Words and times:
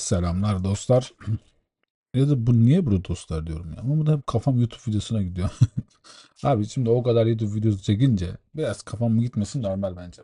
Selamlar 0.00 0.64
dostlar. 0.64 1.12
Ya 2.14 2.28
da 2.28 2.46
bu 2.46 2.64
niye 2.64 2.86
burada 2.86 3.04
dostlar 3.04 3.46
diyorum 3.46 3.72
ya. 3.72 3.80
Ama 3.80 4.06
da 4.06 4.12
hep 4.12 4.26
kafam 4.26 4.58
YouTube 4.58 4.80
videosuna 4.88 5.22
gidiyor. 5.22 5.50
Abi 6.42 6.68
şimdi 6.68 6.90
o 6.90 7.02
kadar 7.02 7.26
YouTube 7.26 7.54
videosu 7.54 7.82
çekince 7.82 8.36
biraz 8.54 8.82
kafam 8.82 9.20
gitmesin 9.20 9.62
normal 9.62 9.96
bence. 9.96 10.22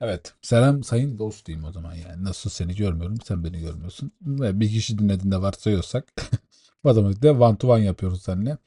Evet. 0.00 0.34
Selam 0.42 0.84
sayın 0.84 1.18
dost 1.18 1.46
diyeyim 1.46 1.66
o 1.66 1.72
zaman 1.72 1.94
yani. 1.94 2.24
Nasıl 2.24 2.50
seni 2.50 2.74
görmüyorum 2.76 3.18
sen 3.24 3.44
beni 3.44 3.60
görmüyorsun. 3.60 4.12
Ve 4.22 4.60
bir 4.60 4.68
kişi 4.68 4.98
dinlediğinde 4.98 5.42
varsayıyorsak 5.42 6.04
matematikte 6.84 7.30
one 7.30 7.56
to 7.56 7.68
one 7.68 7.84
yapıyoruz 7.84 8.22
seninle. 8.22 8.58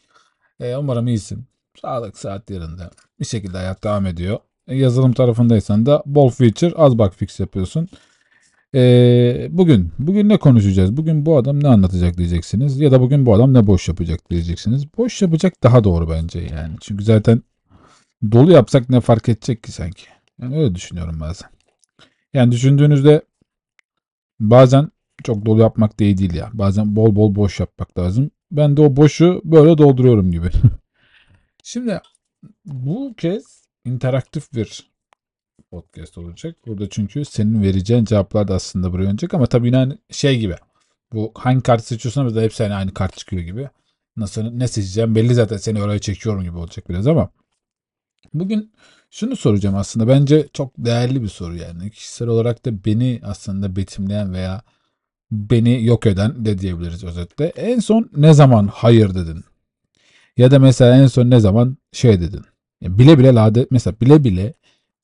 E, 0.60 0.76
umarım 0.76 1.08
iyisin. 1.08 1.46
Sağlık 1.82 2.18
saat 2.18 2.50
yerinde. 2.50 2.90
Bir 3.20 3.26
şekilde 3.26 3.58
hayat 3.58 3.84
devam 3.84 4.06
ediyor. 4.06 4.40
E, 4.68 4.76
yazılım 4.76 5.14
tarafındaysan 5.14 5.86
da 5.86 6.04
bol 6.06 6.30
feature 6.30 6.76
az 6.76 6.98
bug 6.98 7.14
fix 7.14 7.40
yapıyorsun. 7.40 7.90
Ee, 8.76 9.48
bugün 9.52 9.92
bugün 10.00 10.30
ne 10.30 10.38
konuşacağız? 10.38 10.98
Bugün 10.98 11.26
bu 11.26 11.38
adam 11.38 11.64
ne 11.64 11.68
anlatacak 11.68 12.18
diyeceksiniz 12.18 12.80
ya 12.80 12.92
da 12.92 13.02
bugün 13.02 13.26
bu 13.26 13.34
adam 13.34 13.54
ne 13.54 13.68
boş 13.68 13.88
yapacak 13.88 14.30
diyeceksiniz. 14.30 14.98
Boş 14.98 15.22
yapacak 15.22 15.64
daha 15.64 15.84
doğru 15.84 16.10
bence 16.10 16.40
yani. 16.40 16.76
Çünkü 16.82 17.04
zaten 17.04 17.44
dolu 18.32 18.52
yapsak 18.52 18.90
ne 18.90 19.02
fark 19.02 19.30
edecek 19.30 19.64
ki 19.64 19.72
sanki? 19.72 20.04
Yani 20.42 20.58
öyle 20.58 20.76
düşünüyorum 20.76 21.20
bazen. 21.20 21.50
Yani 22.34 22.52
düşündüğünüzde 22.52 23.22
bazen 24.40 24.92
çok 25.24 25.46
dolu 25.46 25.62
yapmak 25.62 26.00
değil 26.00 26.18
değil 26.18 26.34
ya. 26.34 26.50
Bazen 26.54 26.96
bol 26.96 27.16
bol 27.16 27.36
boş 27.36 27.60
yapmak 27.60 28.00
lazım. 28.00 28.32
Ben 28.52 28.78
de 28.78 28.82
o 28.82 28.96
boşu 28.96 29.42
böyle 29.46 29.78
dolduruyorum 29.78 30.32
gibi. 30.32 30.50
Şimdi 31.64 32.02
bu 32.66 33.14
kez 33.18 33.64
interaktif 33.86 34.54
bir 34.54 34.90
podcast 35.72 36.18
olacak. 36.18 36.56
Burada 36.68 36.90
çünkü 36.90 37.26
senin 37.26 37.64
vereceğin 37.64 38.06
cevaplar 38.06 38.48
da 38.48 38.56
aslında 38.56 38.92
buraya 38.92 39.04
oynayacak 39.04 39.34
ama 39.34 39.46
tabii 39.46 39.68
yine 39.68 39.98
şey 40.12 40.40
gibi. 40.40 40.56
Bu 41.14 41.32
hangi 41.36 41.62
kart 41.62 41.84
seçiyorsan 41.84 42.36
da 42.36 42.42
hepsi 42.42 42.74
aynı 42.74 42.94
kart 42.94 43.18
çıkıyor 43.18 43.42
gibi. 43.42 43.70
Nasıl 44.18 44.44
ne 44.44 44.68
seçeceğim 44.68 45.16
belli 45.16 45.34
zaten 45.34 45.58
seni 45.58 45.84
oraya 45.84 46.00
çekiyorum 46.00 46.44
gibi 46.44 46.58
olacak 46.58 46.90
biraz 46.90 47.08
ama. 47.08 47.30
Bugün 48.34 48.72
şunu 49.12 49.36
soracağım 49.36 49.76
aslında. 49.76 50.08
Bence 50.08 50.48
çok 50.54 50.74
değerli 50.78 51.24
bir 51.24 51.28
soru 51.28 51.56
yani. 51.56 51.92
Kişisel 51.92 52.28
olarak 52.28 52.66
da 52.66 52.86
beni 52.86 53.20
aslında 53.24 53.76
betimleyen 53.76 54.34
veya 54.34 54.62
beni 55.32 55.86
yok 55.86 56.06
eden 56.06 56.46
de 56.46 56.58
diyebiliriz 56.58 57.04
özetle. 57.04 57.46
En 57.46 57.80
son 57.80 58.10
ne 58.16 58.34
zaman 58.34 58.68
hayır 58.74 59.16
dedin? 59.16 59.44
Ya 60.38 60.52
da 60.52 60.60
mesela 60.60 60.98
en 60.98 61.08
son 61.08 61.30
ne 61.30 61.40
zaman 61.40 61.78
şey 61.92 62.22
dedin? 62.22 62.42
Yani 62.82 63.00
bile 63.00 63.20
bile 63.20 63.36
lade 63.36 63.68
mesela 63.72 63.96
bile 64.02 64.24
bile 64.24 64.54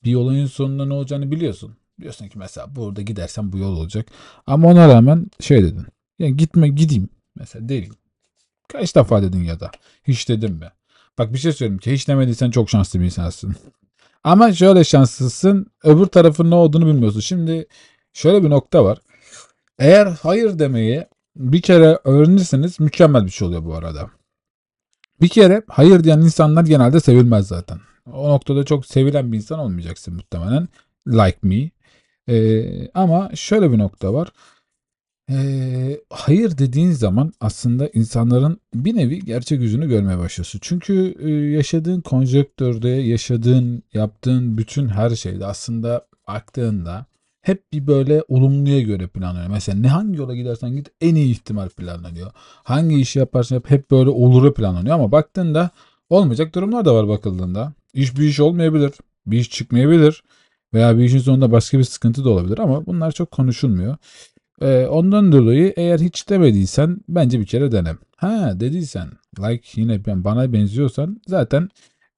bir 0.05 0.15
olayın 0.15 0.45
sonunda 0.45 0.85
ne 0.85 0.93
olacağını 0.93 1.31
biliyorsun. 1.31 1.75
Diyorsun 2.01 2.27
ki 2.27 2.39
mesela 2.39 2.75
burada 2.75 3.01
gidersen 3.01 3.51
bu 3.51 3.57
yol 3.57 3.77
olacak. 3.77 4.07
Ama 4.47 4.67
ona 4.67 4.87
rağmen 4.87 5.27
şey 5.39 5.63
dedin. 5.63 5.85
Yani 6.19 6.37
gitme 6.37 6.67
gideyim. 6.67 7.09
Mesela 7.35 7.69
değil. 7.69 7.93
Kaç 8.67 8.95
defa 8.95 9.21
dedin 9.21 9.43
ya 9.43 9.59
da. 9.59 9.71
Hiç 10.03 10.29
dedim 10.29 10.53
mi? 10.53 10.71
Bak 11.17 11.33
bir 11.33 11.37
şey 11.37 11.51
söyleyeyim 11.53 11.79
ki 11.79 11.93
hiç 11.93 12.07
demediysen 12.07 12.51
çok 12.51 12.69
şanslı 12.69 12.99
bir 12.99 13.05
insansın. 13.05 13.55
Ama 14.23 14.53
şöyle 14.53 14.83
şanslısın. 14.83 15.67
Öbür 15.83 16.05
tarafın 16.05 16.51
ne 16.51 16.55
olduğunu 16.55 16.87
bilmiyorsun. 16.87 17.19
Şimdi 17.19 17.67
şöyle 18.13 18.43
bir 18.43 18.49
nokta 18.49 18.85
var. 18.85 18.97
Eğer 19.79 20.05
hayır 20.05 20.59
demeyi 20.59 21.05
bir 21.35 21.61
kere 21.61 21.99
öğrenirseniz 22.03 22.79
mükemmel 22.79 23.25
bir 23.25 23.31
şey 23.31 23.47
oluyor 23.47 23.65
bu 23.65 23.75
arada. 23.75 24.09
Bir 25.21 25.27
kere 25.27 25.61
hayır 25.67 26.03
diyen 26.03 26.19
insanlar 26.19 26.63
genelde 26.65 26.99
sevilmez 26.99 27.47
zaten. 27.47 27.79
O 28.13 28.29
noktada 28.29 28.63
çok 28.63 28.85
sevilen 28.85 29.31
bir 29.31 29.37
insan 29.37 29.59
olmayacaksın 29.59 30.13
muhtemelen. 30.13 30.67
Like 31.07 31.37
me. 31.41 31.69
Ee, 32.29 32.89
ama 32.93 33.31
şöyle 33.35 33.71
bir 33.71 33.77
nokta 33.77 34.13
var. 34.13 34.31
Ee, 35.29 35.99
hayır 36.09 36.57
dediğin 36.57 36.91
zaman 36.91 37.33
aslında 37.39 37.87
insanların 37.87 38.59
bir 38.73 38.95
nevi 38.95 39.19
gerçek 39.25 39.61
yüzünü 39.61 39.87
görmeye 39.89 40.17
başlıyorsun. 40.17 40.59
Çünkü 40.63 41.15
e, 41.19 41.29
yaşadığın 41.29 42.01
konjöktörde, 42.01 42.89
yaşadığın, 42.89 43.83
yaptığın 43.93 44.57
bütün 44.57 44.87
her 44.87 45.09
şeyde 45.09 45.45
aslında 45.45 46.07
baktığında 46.27 47.05
hep 47.41 47.73
bir 47.73 47.87
böyle 47.87 48.23
olumluya 48.27 48.81
göre 48.81 49.07
planlanıyor. 49.07 49.49
Mesela 49.49 49.79
ne 49.79 49.87
hangi 49.87 50.17
yola 50.17 50.35
gidersen 50.35 50.75
git 50.75 50.89
en 51.01 51.15
iyi 51.15 51.31
ihtimal 51.31 51.69
planlanıyor. 51.69 52.31
Hangi 52.63 52.99
işi 52.99 53.19
yaparsan 53.19 53.55
yap 53.55 53.69
hep 53.69 53.91
böyle 53.91 54.09
oluru 54.09 54.53
planlanıyor 54.53 54.95
ama 54.95 55.11
baktığında 55.11 55.69
olmayacak 56.09 56.55
durumlar 56.55 56.85
da 56.85 56.95
var 56.95 57.07
bakıldığında. 57.07 57.73
İş 57.95 58.17
bir 58.17 58.23
iş 58.23 58.39
olmayabilir. 58.39 58.91
Bir 59.27 59.39
iş 59.39 59.49
çıkmayabilir. 59.49 60.23
Veya 60.73 60.97
bir 60.97 61.03
işin 61.03 61.19
sonunda 61.19 61.51
başka 61.51 61.79
bir 61.79 61.83
sıkıntı 61.83 62.25
da 62.25 62.29
olabilir 62.29 62.57
ama 62.57 62.85
bunlar 62.85 63.11
çok 63.11 63.31
konuşulmuyor. 63.31 63.97
Ee, 64.61 64.85
ondan 64.85 65.31
dolayı 65.31 65.73
eğer 65.77 65.99
hiç 65.99 66.29
demediysen 66.29 66.97
bence 67.09 67.39
bir 67.39 67.45
kere 67.45 67.71
denem. 67.71 67.97
Ha 68.17 68.59
dediysen 68.59 69.09
like 69.39 69.81
yine 69.81 70.05
ben 70.05 70.23
bana 70.23 70.53
benziyorsan 70.53 71.21
zaten 71.27 71.69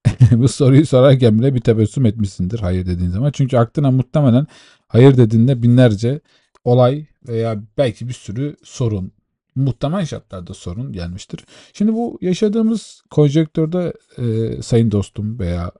bu 0.32 0.48
soruyu 0.48 0.86
sorarken 0.86 1.38
bile 1.38 1.54
bir 1.54 1.60
tebessüm 1.60 2.06
etmişsindir 2.06 2.58
hayır 2.58 2.86
dediğin 2.86 3.10
zaman. 3.10 3.30
Çünkü 3.30 3.56
aklına 3.56 3.90
muhtemelen 3.90 4.46
hayır 4.88 5.16
dediğinde 5.16 5.62
binlerce 5.62 6.20
olay 6.64 7.06
veya 7.28 7.62
belki 7.78 8.08
bir 8.08 8.12
sürü 8.12 8.56
sorun 8.62 9.12
muhtemel 9.58 10.06
şartlarda 10.06 10.54
sorun 10.54 10.92
gelmiştir. 10.92 11.44
Şimdi 11.72 11.92
bu 11.92 12.18
yaşadığımız 12.20 13.02
konjektörde 13.10 13.92
e, 14.18 14.62
sayın 14.62 14.90
dostum 14.90 15.38
veya 15.38 15.72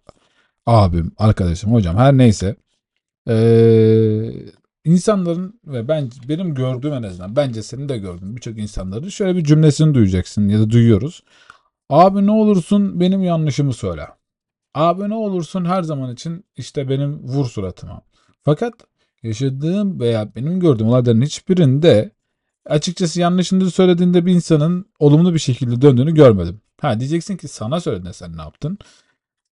abim, 0.66 1.12
arkadaşım, 1.18 1.72
hocam 1.72 1.96
her 1.96 2.18
neyse 2.18 2.56
e, 3.28 3.36
insanların 4.84 5.60
ve 5.66 5.88
ben 5.88 6.10
benim 6.28 6.54
gördüğüm 6.54 6.92
en 6.92 7.02
azından 7.02 7.36
bence 7.36 7.62
senin 7.62 7.88
de 7.88 7.98
gördüğün 7.98 8.36
birçok 8.36 8.58
insanların 8.58 9.08
şöyle 9.08 9.36
bir 9.36 9.44
cümlesini 9.44 9.94
duyacaksın 9.94 10.48
ya 10.48 10.58
da 10.60 10.70
duyuyoruz. 10.70 11.22
Abi 11.90 12.26
ne 12.26 12.30
olursun 12.30 13.00
benim 13.00 13.22
yanlışımı 13.22 13.72
söyle. 13.72 14.06
Abi 14.74 15.08
ne 15.08 15.14
olursun 15.14 15.64
her 15.64 15.82
zaman 15.82 16.12
için 16.12 16.44
işte 16.56 16.88
benim 16.88 17.18
vur 17.22 17.46
suratıma. 17.46 18.02
Fakat 18.42 18.74
yaşadığım 19.22 20.00
veya 20.00 20.34
benim 20.36 20.60
gördüğüm 20.60 20.88
olayların 20.88 21.22
hiçbirinde 21.22 22.10
açıkçası 22.68 23.20
yanlışını 23.20 23.70
söylediğinde 23.70 24.26
bir 24.26 24.32
insanın 24.32 24.86
olumlu 24.98 25.34
bir 25.34 25.38
şekilde 25.38 25.82
döndüğünü 25.82 26.14
görmedim. 26.14 26.60
Ha 26.80 27.00
diyeceksin 27.00 27.36
ki 27.36 27.48
sana 27.48 27.80
söylediğinde 27.80 28.12
sen 28.12 28.36
ne 28.36 28.42
yaptın? 28.42 28.78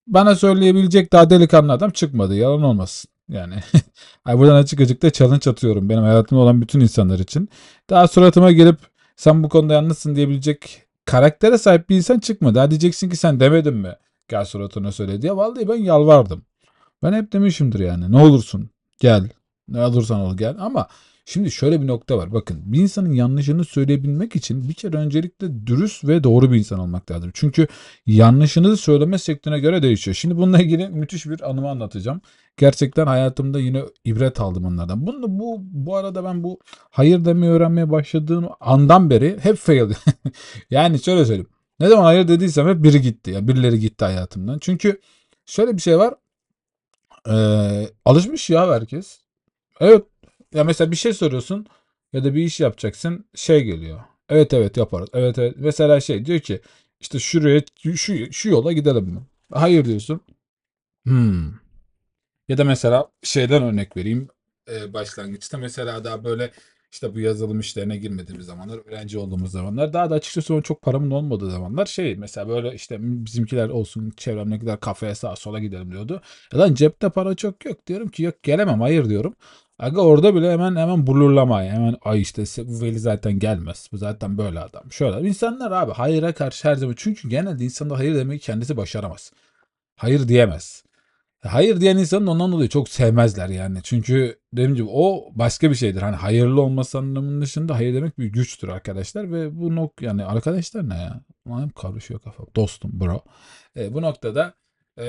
Bana 0.06 0.34
söyleyebilecek 0.34 1.12
daha 1.12 1.31
delikanlı 1.31 1.72
adam 1.72 1.91
çıkmadı. 1.91 2.34
Yalan 2.34 2.62
olmasın. 2.62 3.10
Yani 3.28 3.54
buradan 4.27 4.54
açık 4.54 4.81
açık 4.81 5.03
da 5.03 5.10
challenge 5.10 5.50
atıyorum 5.50 5.88
benim 5.88 6.03
hayatımda 6.03 6.43
olan 6.43 6.62
bütün 6.62 6.81
insanlar 6.81 7.19
için. 7.19 7.49
Daha 7.91 8.09
suratıma 8.09 8.53
gelip 8.53 8.78
sen 9.16 9.43
bu 9.43 9.48
konuda 9.48 9.75
yanlışsın 9.75 10.16
diyebilecek 10.16 10.83
karaktere 11.04 11.59
sahip 11.59 11.88
bir 11.88 11.97
insan 11.97 12.19
çıkmadı. 12.19 12.59
Ha 12.59 12.71
diyeceksin 12.71 13.10
ki 13.10 13.16
sen 13.16 13.41
demedin 13.41 13.75
mi? 13.75 13.93
Gel 14.28 14.44
suratına 14.44 14.93
söyle 14.93 15.22
diye. 15.22 15.37
Vallahi 15.37 15.69
ben 15.69 15.75
yalvardım. 15.77 16.44
Ben 17.03 17.12
hep 17.12 17.33
demişimdir 17.33 17.78
yani. 17.78 18.12
Ne 18.12 18.19
olursun 18.22 18.71
gel. 19.00 19.28
Ne 19.69 19.87
olursan 19.87 20.21
ol 20.21 20.37
gel. 20.37 20.56
Ama 20.59 20.88
Şimdi 21.29 21.51
şöyle 21.51 21.83
bir 21.83 21.87
nokta 21.87 22.19
var. 22.19 22.33
Bakın 22.33 22.63
bir 22.65 22.81
insanın 22.81 23.13
yanlışını 23.13 23.65
söyleyebilmek 23.65 24.37
için 24.37 24.69
bir 24.69 24.75
kere 24.75 24.97
öncelikle 24.97 25.67
dürüst 25.67 26.05
ve 26.05 26.25
doğru 26.25 26.53
bir 26.53 26.59
insan 26.59 26.79
olmak 26.79 27.11
lazım. 27.11 27.31
Çünkü 27.35 27.67
yanlışını 28.07 28.77
söyleme 28.77 29.19
şekline 29.19 29.61
göre 29.61 29.83
değişiyor. 29.83 30.15
Şimdi 30.15 30.37
bununla 30.37 30.63
ilgili 30.63 30.89
müthiş 30.89 31.27
bir 31.27 31.51
anımı 31.51 31.71
anlatacağım. 31.71 32.21
Gerçekten 32.57 33.07
hayatımda 33.07 33.61
yine 33.61 33.83
ibret 34.05 34.41
aldım 34.41 34.65
onlardan. 34.65 35.07
Bunu 35.07 35.39
bu 35.39 35.59
bu 35.63 35.97
arada 35.97 36.25
ben 36.25 36.43
bu 36.43 36.59
hayır 36.91 37.25
demeyi 37.25 37.53
öğrenmeye 37.53 37.91
başladığım 37.91 38.49
andan 38.61 39.11
beri 39.11 39.39
hep 39.43 39.57
fail. 39.57 39.91
yani 40.71 41.03
şöyle 41.03 41.25
söyleyeyim. 41.25 41.51
Ne 41.81 41.89
zaman 41.89 42.05
hayır 42.05 42.29
dediysem 42.29 42.69
hep 42.69 42.83
biri 42.83 43.01
gitti. 43.01 43.31
Yani 43.31 43.49
birileri 43.49 43.81
gitti 43.81 44.05
hayatımdan. 44.05 44.59
Çünkü 44.59 45.01
şöyle 45.47 45.77
bir 45.77 45.83
şey 45.83 45.99
var. 45.99 46.15
Ee, 47.29 47.89
alışmış 48.05 48.51
ya 48.51 48.71
herkes. 48.71 49.19
Evet 49.81 50.03
ya 50.55 50.65
mesela 50.65 50.91
bir 50.91 50.97
şey 50.97 51.12
soruyorsun 51.12 51.67
ya 52.12 52.25
da 52.25 52.34
bir 52.34 52.43
iş 52.43 52.61
yapacaksın 52.61 53.25
şey 53.34 53.65
geliyor. 53.65 54.01
Evet 54.28 54.54
evet 54.54 54.77
yaparız. 54.77 55.09
Evet 55.13 55.39
evet. 55.39 55.54
Mesela 55.59 56.01
şey 56.01 56.25
diyor 56.25 56.41
ki 56.41 56.60
işte 57.01 57.19
şuraya 57.19 57.63
şu, 57.97 58.33
şu 58.33 58.48
yola 58.48 58.72
gidelim 58.72 59.04
mi? 59.04 59.21
Hayır 59.53 59.84
diyorsun. 59.84 60.21
Hmm. 61.04 61.53
Ya 62.48 62.59
da 62.59 62.65
mesela 62.65 63.09
şeyden 63.22 63.63
örnek 63.63 63.97
vereyim 63.97 64.28
e, 64.71 64.93
başlangıçta 64.93 65.59
mesela 65.59 66.04
daha 66.04 66.25
böyle 66.25 66.51
işte 66.93 67.15
bu 67.15 67.21
yazılım 67.21 67.60
işlerine 67.60 67.97
girmediğimiz 67.97 68.47
zamanlar, 68.47 68.78
öğrenci 68.87 69.19
olduğumuz 69.19 69.51
zamanlar, 69.51 69.93
daha 69.93 70.10
da 70.10 70.15
açıkçası 70.15 70.60
çok 70.65 70.83
paramın 70.83 71.10
olmadığı 71.10 71.51
zamanlar 71.51 71.87
şey 71.87 72.16
mesela 72.16 72.48
böyle 72.48 72.75
işte 72.75 72.97
bizimkiler 73.01 73.69
olsun 73.69 74.13
çevremde 74.16 74.59
kadar 74.59 74.81
kafeye 74.81 75.15
sağa 75.15 75.37
sola 75.37 75.59
gidelim 75.59 75.93
diyordu. 75.93 76.22
Ya 76.53 76.59
lan 76.59 76.75
cepte 76.75 77.10
para 77.10 77.34
çok 77.34 77.65
yok 77.65 77.87
diyorum 77.87 78.09
ki 78.09 78.22
yok 78.22 78.43
gelemem 78.43 78.81
hayır 78.81 79.09
diyorum. 79.09 79.34
Aga 79.78 80.01
orada 80.01 80.34
bile 80.34 80.53
hemen 80.53 80.77
hemen 80.77 81.07
blurlama 81.07 81.63
hemen 81.63 81.97
ay 82.03 82.21
işte 82.21 82.45
bu 82.69 82.81
veli 82.83 82.99
zaten 82.99 83.39
gelmez. 83.39 83.89
Bu 83.93 83.97
zaten 83.97 84.39
böyle 84.39 84.61
adam. 84.61 84.93
Şöyle 84.93 85.28
insanlar 85.28 85.71
abi 85.73 85.93
hayıra 85.93 86.34
karşı 86.34 86.69
her 86.69 86.75
zaman 86.75 86.95
çünkü 86.99 87.28
genelde 87.28 87.65
insanda 87.65 87.99
hayır 87.99 88.15
demeyi 88.15 88.41
kendisi 88.41 88.77
başaramaz. 88.77 89.33
Hayır 89.97 90.28
diyemez. 90.28 90.84
Hayır 91.43 91.81
diyen 91.81 91.97
insanın 91.97 92.27
ondan 92.27 92.53
dolayı 92.53 92.69
çok 92.69 92.89
sevmezler 92.89 93.49
yani. 93.49 93.78
Çünkü 93.83 94.39
dediğim 94.53 94.75
gibi 94.75 94.89
o 94.91 95.31
başka 95.34 95.71
bir 95.71 95.75
şeydir. 95.75 96.03
Hani 96.03 96.17
hayırlı 96.17 96.63
olması 96.63 96.99
anlamının 96.99 97.43
dışında 97.43 97.75
hayır 97.75 97.95
demek 97.95 98.19
bir 98.19 98.27
güçtür 98.27 98.69
arkadaşlar. 98.69 99.33
Ve 99.33 99.61
bu 99.61 99.77
nok 99.77 100.03
yani 100.03 100.25
arkadaşlar 100.25 100.89
ne 100.89 100.95
ya? 100.95 101.21
Ulan 101.47 101.67
hep 101.67 101.75
karışıyor 101.75 102.21
kafam. 102.21 102.47
Dostum 102.57 102.91
bro. 102.95 103.25
E, 103.77 103.95
bu 103.95 104.03
noktada 104.03 104.55
e, 104.98 105.04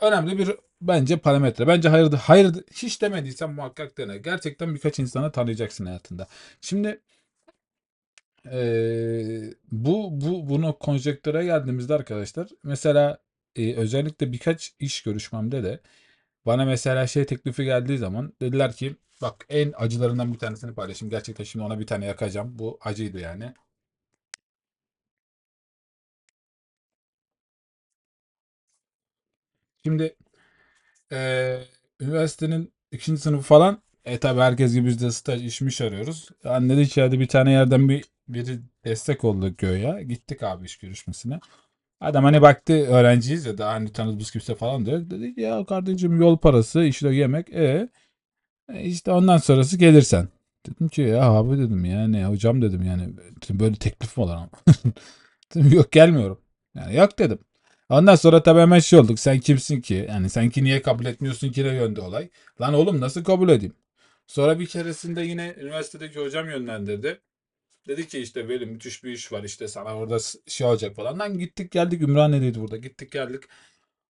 önemli 0.00 0.38
bir 0.38 0.50
bence 0.80 1.16
parametre. 1.16 1.66
Bence 1.66 1.88
hayır, 1.88 2.12
hayır 2.12 2.54
hiç 2.72 3.02
demediysen 3.02 3.50
muhakkak 3.50 3.98
dene. 3.98 4.18
Gerçekten 4.18 4.74
birkaç 4.74 4.98
insana 4.98 5.32
tanıyacaksın 5.32 5.86
hayatında. 5.86 6.28
Şimdi 6.60 7.00
e, 8.52 8.60
bu 9.72 10.10
bu 10.20 10.48
bunu 10.48 10.78
konjektüre 10.78 11.44
geldiğimizde 11.44 11.94
arkadaşlar 11.94 12.48
mesela 12.62 13.18
e, 13.56 13.74
özellikle 13.74 14.32
birkaç 14.32 14.72
iş 14.80 15.02
görüşmemde 15.02 15.62
de 15.62 15.80
bana 16.46 16.64
mesela 16.64 17.06
şey 17.06 17.24
teklifi 17.24 17.64
geldiği 17.64 17.98
zaman 17.98 18.32
dediler 18.40 18.72
ki 18.72 18.96
bak 19.22 19.46
en 19.48 19.72
acılarından 19.76 20.32
bir 20.32 20.38
tanesini 20.38 20.74
paylaşayım. 20.74 21.10
Gerçekten 21.10 21.44
şimdi 21.44 21.64
ona 21.64 21.80
bir 21.80 21.86
tane 21.86 22.06
yakacağım. 22.06 22.58
Bu 22.58 22.78
acıydı 22.82 23.20
yani. 23.20 23.54
Şimdi 29.88 30.16
eee, 31.12 31.60
üniversitenin 32.00 32.72
ikinci 32.92 33.20
sınıfı 33.22 33.42
falan 33.42 33.82
e 34.04 34.18
tabi 34.18 34.40
herkes 34.40 34.74
gibi 34.74 34.86
biz 34.88 35.02
de 35.02 35.10
staj 35.12 35.44
işmiş 35.46 35.80
arıyoruz. 35.80 36.28
Dedik 36.44 36.96
ya 36.96 37.06
hadi 37.06 37.20
bir 37.20 37.28
tane 37.28 37.52
yerden 37.52 37.88
bir 37.88 38.04
biri 38.28 38.60
destek 38.84 39.24
oldu 39.24 39.54
göğe. 39.58 40.02
Gittik 40.04 40.42
abi 40.42 40.66
iş 40.66 40.78
görüşmesine. 40.78 41.40
Adam 42.00 42.24
hani 42.24 42.42
baktı 42.42 42.74
öğrenciyiz 42.74 43.46
ya 43.46 43.58
daha 43.58 43.72
hani 43.72 43.92
tanıdığımız 43.92 44.30
kimse 44.30 44.54
falan 44.54 44.86
da 44.86 44.90
yok. 44.90 45.10
Dedik 45.10 45.38
ya 45.38 45.64
kardeşim 45.66 46.20
yol 46.20 46.38
parası 46.38 46.84
işte 46.84 47.14
yemek 47.14 47.50
e 47.50 47.88
E 48.74 48.82
işte 48.84 49.12
ondan 49.12 49.38
sonrası 49.38 49.78
gelirsen. 49.78 50.28
Dedim 50.66 50.88
ki 50.88 51.02
ya 51.02 51.22
abi 51.30 51.58
dedim 51.58 51.84
yani 51.84 52.24
hocam 52.24 52.62
dedim 52.62 52.82
yani 52.84 53.14
böyle 53.50 53.74
teklif 53.76 54.16
mi 54.16 54.24
olur 54.24 54.32
ama. 54.34 54.50
Dedim, 55.54 55.72
yok 55.72 55.92
gelmiyorum. 55.92 56.40
Yani 56.76 56.96
yok 56.96 57.18
dedim. 57.18 57.38
Ondan 57.88 58.14
sonra 58.14 58.42
tabii 58.42 58.60
hemen 58.60 58.78
şey 58.78 58.98
olduk. 58.98 59.18
Sen 59.18 59.38
kimsin 59.40 59.80
ki? 59.80 60.06
Yani 60.08 60.30
sen 60.30 60.50
ki 60.50 60.64
niye 60.64 60.82
kabul 60.82 61.04
etmiyorsun 61.06 61.52
ki 61.52 61.64
ne 61.64 61.74
yönde 61.74 62.00
olay? 62.00 62.28
Lan 62.60 62.74
oğlum 62.74 63.00
nasıl 63.00 63.24
kabul 63.24 63.48
edeyim? 63.48 63.74
Sonra 64.26 64.60
bir 64.60 64.66
keresinde 64.66 65.22
yine 65.22 65.54
üniversitedeki 65.60 66.20
hocam 66.20 66.46
yönlendirdi. 66.50 67.20
Dedi 67.88 68.08
ki 68.08 68.18
işte 68.18 68.48
böyle 68.48 68.64
müthiş 68.64 69.04
bir 69.04 69.12
iş 69.12 69.32
var 69.32 69.42
işte 69.42 69.68
sana 69.68 69.96
orada 69.96 70.18
şey 70.46 70.66
olacak 70.66 70.96
falan. 70.96 71.18
Lan 71.18 71.38
gittik 71.38 71.70
geldik 71.72 72.02
Ümraniye'deydi 72.02 72.60
burada. 72.60 72.76
Gittik 72.76 73.12
geldik. 73.12 73.42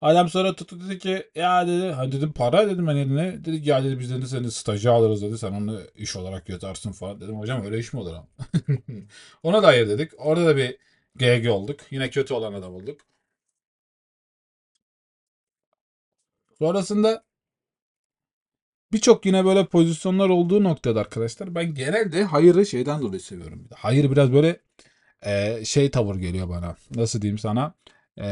Adam 0.00 0.28
sonra 0.28 0.55
tuttu 0.56 0.81
dedi 0.81 0.99
ki 0.99 1.31
ya 1.34 1.69
dedi 1.69 1.93
ha 1.93 2.12
dedim 2.12 2.32
para 2.32 2.69
dedim 2.70 2.87
ben 2.87 2.96
eline. 2.96 3.44
Dedi 3.44 3.69
ya 3.69 3.84
dedi 3.84 4.00
biz 4.00 4.11
dedi 4.11 4.28
seni 4.28 4.50
stajı 4.50 4.93
alırız 4.93 5.23
dedi 5.23 5.38
sen 5.38 5.52
onu 5.52 5.81
iş 5.96 6.17
olarak 6.17 6.49
yatarsın 6.49 6.93
falan. 6.93 7.20
Dedim 7.20 7.38
hocam 7.38 7.64
öyle 7.64 7.78
iş 7.78 7.93
mi 7.93 8.00
olur 8.00 8.14
ama? 8.14 8.26
Ona 9.43 9.62
da 9.62 9.67
hayır 9.67 9.88
dedik. 9.88 10.12
Orada 10.19 10.46
da 10.46 10.56
bir 10.56 10.76
GG 11.17 11.49
olduk. 11.50 11.81
Yine 11.90 12.11
kötü 12.11 12.34
olan 12.34 12.52
adam 12.52 12.75
olduk. 12.75 13.00
Sonrasında 16.58 17.25
birçok 18.93 19.26
yine 19.26 19.44
böyle 19.44 19.67
pozisyonlar 19.67 20.29
olduğu 20.29 20.64
noktada 20.64 21.00
arkadaşlar 21.00 21.55
ben 21.55 21.75
genelde 21.75 22.25
hayırı 22.25 22.67
şeyden 22.67 23.03
dolayı 23.03 23.20
seviyorum. 23.20 23.69
Hayır 23.75 24.11
biraz 24.11 24.32
böyle 24.32 24.61
e, 25.26 25.64
şey 25.64 25.91
tavır 25.91 26.17
geliyor 26.17 26.49
bana. 26.49 26.76
Nasıl 26.94 27.23
diyeyim 27.23 27.38
sana? 27.38 27.75
E, 28.19 28.25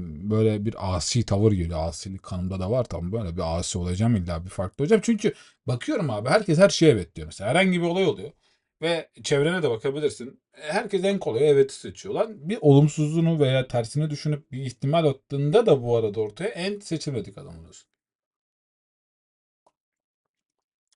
böyle 0.00 0.64
bir 0.64 0.96
asi 0.96 1.26
tavır 1.26 1.52
geliyor. 1.52 1.78
Asilik 1.88 2.22
kanımda 2.22 2.60
da 2.60 2.70
var 2.70 2.84
tam 2.84 3.12
böyle 3.12 3.36
bir 3.36 3.58
asi 3.58 3.78
olacağım 3.78 4.16
illa 4.16 4.44
bir 4.44 4.50
farklı 4.50 4.82
olacağım. 4.82 5.02
Çünkü 5.04 5.34
bakıyorum 5.66 6.10
abi 6.10 6.28
herkes 6.28 6.58
her 6.58 6.68
şeye 6.68 6.92
evet 6.92 7.16
diyor. 7.16 7.26
Mesela 7.26 7.50
herhangi 7.50 7.82
bir 7.82 7.86
olay 7.86 8.06
oluyor. 8.06 8.32
Ve 8.82 9.10
çevrene 9.22 9.62
de 9.62 9.70
bakabilirsin. 9.70 10.40
E, 10.54 10.60
Herkes 10.72 11.04
en 11.04 11.18
kolay 11.18 11.50
evet 11.50 11.72
seçiyor 11.72 12.14
lan. 12.14 12.48
Bir 12.48 12.58
olumsuzluğunu 12.60 13.40
veya 13.40 13.68
tersini 13.68 14.10
düşünüp 14.10 14.52
bir 14.52 14.62
ihtimal 14.66 15.04
attığında 15.04 15.66
da 15.66 15.82
bu 15.82 15.96
arada 15.96 16.20
ortaya 16.20 16.48
en 16.48 16.80
seçilmedik 16.80 17.38
adam 17.38 17.58
oluyorsun. 17.58 17.88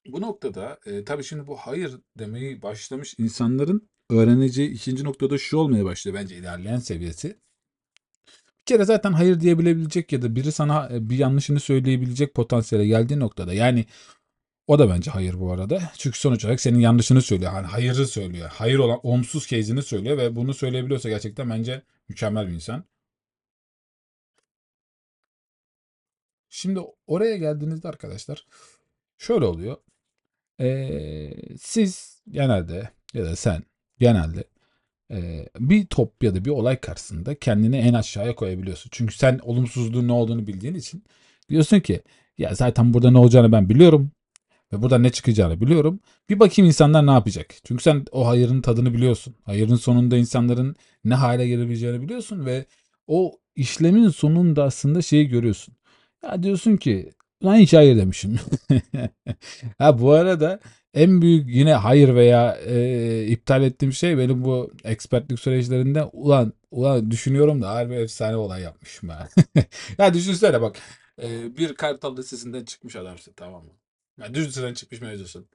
Bu 0.07 0.21
noktada 0.21 0.79
e, 0.87 1.05
tabii 1.05 1.25
şimdi 1.25 1.47
bu 1.47 1.57
hayır 1.57 2.01
demeyi 2.19 2.63
başlamış 2.63 3.15
insanların 3.19 3.89
öğreneceği 4.11 4.71
ikinci 4.71 5.05
noktada 5.05 5.39
şu 5.39 5.57
olmaya 5.57 5.85
başlıyor 5.85 6.17
bence 6.17 6.37
ilerleyen 6.37 6.79
seviyesi. 6.79 7.41
Bir 8.61 8.65
kere 8.75 8.85
zaten 8.85 9.13
hayır 9.13 9.41
diyebilebilecek 9.41 10.13
ya 10.13 10.23
da 10.23 10.37
biri 10.37 10.53
sana 10.53 10.89
e, 10.93 11.11
bir 11.11 11.19
yanlışını 11.19 11.61
söyleyebilecek 11.61 12.35
potansiyele 12.35 12.87
geldiği 12.87 13.19
noktada 13.21 13.53
yani 13.55 13.87
o 14.71 14.79
da 14.79 14.91
bence 14.91 15.11
hayır 15.11 15.41
bu 15.41 15.53
arada. 15.53 15.93
Çünkü 15.99 16.19
sonuç 16.19 16.45
olarak 16.45 16.61
senin 16.61 16.79
yanlışını 16.79 17.23
söylüyor. 17.23 17.53
Hani 17.53 17.67
hayırı 17.67 18.07
söylüyor. 18.07 18.51
Hayır 18.53 18.79
olan 18.79 19.01
olumsuz 19.03 19.49
case'ini 19.49 19.83
söylüyor 19.83 20.19
ve 20.19 20.37
bunu 20.37 20.55
söyleyebiliyorsa 20.55 21.09
gerçekten 21.09 21.51
bence 21.51 21.83
mükemmel 22.09 22.49
bir 22.49 22.53
insan. 22.53 22.85
Şimdi 26.49 26.81
oraya 27.07 27.37
geldiğinizde 27.37 27.89
arkadaşlar 27.89 28.47
şöyle 29.19 29.45
oluyor. 29.45 29.77
Ee, 30.61 31.33
siz 31.59 32.23
genelde 32.31 32.91
ya 33.15 33.25
da 33.25 33.37
sen 33.37 33.63
genelde 33.99 34.45
e, 35.11 35.49
bir 35.61 35.87
top 35.87 36.25
ya 36.25 36.35
da 36.35 36.45
bir 36.45 36.51
olay 36.51 36.81
karşısında 36.81 37.35
kendini 37.35 37.77
en 37.77 37.95
aşağıya 37.95 38.35
koyabiliyorsun. 38.35 38.91
Çünkü 38.93 39.15
sen 39.15 39.41
olumsuzluğun 39.43 40.09
ne 40.09 40.13
olduğunu 40.13 40.47
bildiğin 40.47 40.75
için 40.75 41.05
diyorsun 41.49 41.81
ki 41.81 42.03
ya 42.39 42.55
zaten 42.55 42.95
burada 42.95 43.11
ne 43.11 43.19
olacağını 43.19 43.53
ben 43.53 43.69
biliyorum 43.69 44.11
ve 44.73 44.83
burada 44.83 44.99
ne 44.99 45.11
çıkacağını 45.11 45.61
biliyorum. 45.61 46.01
Bir 46.29 46.41
bakayım 46.41 46.67
insanlar 46.67 47.07
ne 47.07 47.11
yapacak. 47.11 47.55
Çünkü 47.65 47.83
sen 47.83 48.05
o 48.13 48.27
hayırın 48.27 48.63
tadını 48.63 48.95
biliyorsun. 48.95 49.37
Hayırın 49.45 49.77
sonunda 49.77 50.17
insanların 50.17 50.77
ne 51.05 51.15
hale 51.15 51.49
gelebileceğini 51.49 52.03
biliyorsun 52.03 52.47
ve 52.47 52.67
o 53.07 53.39
işlemin 53.57 54.09
sonunda 54.09 54.65
aslında 54.65 55.03
şeyi 55.03 55.29
görüyorsun. 55.29 55.75
Ya 56.25 56.43
diyorsun 56.43 56.77
ki 56.77 57.11
lan 57.45 57.57
hiç 57.57 57.73
hayır 57.75 57.97
demişim. 57.97 58.41
Ha 59.79 59.99
bu 60.01 60.13
arada 60.13 60.61
en 60.95 61.23
büyük 61.23 61.49
yine 61.49 61.75
hayır 61.75 62.15
veya 62.15 62.57
e, 62.67 63.27
iptal 63.27 63.63
ettiğim 63.63 63.93
şey 63.93 64.19
benim 64.19 64.45
bu 64.45 64.73
expertlik 64.85 65.41
süreçlerinde 65.41 66.05
ulan 66.05 66.53
ulan 66.71 67.11
düşünüyorum 67.11 67.63
da 67.63 67.71
harbi 67.71 67.95
efsane 67.95 68.37
olay 68.37 68.63
yapmışım 68.63 69.09
ben. 69.09 69.29
ya 69.99 70.15
düşünsene 70.15 70.61
bak 70.63 70.77
e, 71.23 71.57
bir 71.57 71.75
Kartal 71.75 72.17
Lisesi'nden 72.17 72.65
çıkmış 72.65 72.97
adamsın 72.97 73.33
tamam 73.37 73.65
mı? 73.65 73.71
Ya 74.21 74.35
düz 74.35 74.49
liseden 74.49 74.75
çıkmış 74.75 75.01
mevzusun. 75.01 75.49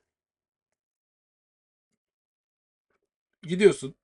Gidiyorsun 3.43 3.95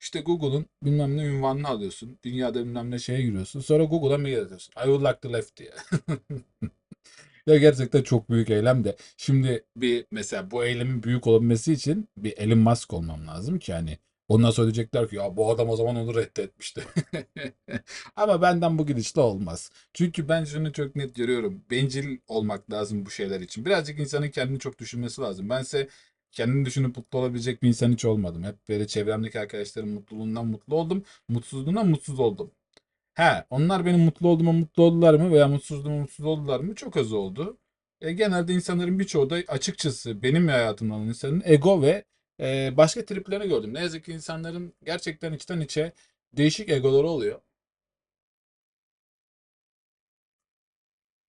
işte 0.00 0.20
Google'un 0.20 0.66
bilmem 0.84 1.16
ne 1.16 1.24
ünvanını 1.26 1.68
alıyorsun. 1.68 2.18
Dünyada 2.24 2.60
bilmem 2.60 2.90
ne 2.90 2.98
şeye 2.98 3.22
giriyorsun. 3.22 3.60
Sonra 3.60 3.84
Google'a 3.84 4.18
mail 4.18 4.40
atıyorsun. 4.42 4.72
I 4.72 4.84
would 4.84 5.02
like 5.02 5.20
to 5.20 5.32
left 5.32 5.56
diye. 5.56 5.72
Ya 7.46 7.56
gerçekten 7.56 8.02
çok 8.02 8.30
büyük 8.30 8.50
eylem 8.50 8.84
de. 8.84 8.96
Şimdi 9.16 9.64
bir 9.76 10.06
mesela 10.10 10.50
bu 10.50 10.64
eylemin 10.64 11.02
büyük 11.02 11.26
olabilmesi 11.26 11.72
için 11.72 12.08
bir 12.16 12.38
Elon 12.38 12.58
Musk 12.58 12.92
olmam 12.92 13.26
lazım 13.26 13.58
ki 13.58 13.72
yani. 13.72 13.98
Ondan 14.28 14.50
sonra 14.50 14.66
diyecekler 14.66 15.08
ki 15.08 15.16
ya 15.16 15.36
bu 15.36 15.50
adam 15.50 15.68
o 15.68 15.76
zaman 15.76 15.96
onu 15.96 16.14
reddetmişti. 16.14 16.84
Ama 18.16 18.42
benden 18.42 18.78
bu 18.78 18.86
gidişle 18.86 19.20
olmaz. 19.20 19.70
Çünkü 19.94 20.28
ben 20.28 20.44
şunu 20.44 20.72
çok 20.72 20.96
net 20.96 21.14
görüyorum. 21.14 21.62
Bencil 21.70 22.18
olmak 22.28 22.72
lazım 22.72 23.06
bu 23.06 23.10
şeyler 23.10 23.40
için. 23.40 23.64
Birazcık 23.64 23.98
insanın 24.00 24.30
kendini 24.30 24.58
çok 24.58 24.78
düşünmesi 24.78 25.20
lazım. 25.20 25.50
Bense 25.50 25.88
kendini 26.32 26.64
düşünüp 26.64 26.96
mutlu 26.96 27.18
olabilecek 27.18 27.62
bir 27.62 27.68
insan 27.68 27.92
hiç 27.92 28.04
olmadım. 28.04 28.44
Hep 28.44 28.68
böyle 28.68 28.86
çevremdeki 28.86 29.40
arkadaşlarım 29.40 29.90
mutluluğundan 29.90 30.46
mutlu 30.46 30.76
oldum. 30.76 31.04
Mutsuzluğundan 31.28 31.88
mutsuz 31.88 32.20
oldum. 32.20 32.50
He, 33.14 33.44
onlar 33.50 33.86
benim 33.86 34.00
mutlu 34.00 34.28
olduğuma 34.28 34.52
mutlu 34.52 34.82
oldular 34.82 35.14
mı 35.14 35.30
veya 35.32 35.48
mutsuzluğuma 35.48 35.98
mutsuz 35.98 36.26
oldular 36.26 36.60
mı? 36.60 36.74
Çok 36.74 36.96
az 36.96 37.12
oldu. 37.12 37.58
E, 38.00 38.12
genelde 38.12 38.52
insanların 38.52 38.98
birçoğu 38.98 39.30
da 39.30 39.36
açıkçası 39.48 40.22
benim 40.22 40.48
hayatımdan 40.48 41.00
insanın 41.00 41.42
ego 41.44 41.82
ve 41.82 42.04
e, 42.40 42.76
başka 42.76 43.04
triplerini 43.04 43.48
gördüm. 43.48 43.74
Ne 43.74 43.80
yazık 43.80 44.04
ki 44.04 44.12
insanların 44.12 44.74
gerçekten 44.84 45.32
içten 45.32 45.60
içe 45.60 45.92
değişik 46.32 46.68
egoları 46.70 47.06
oluyor. 47.08 47.40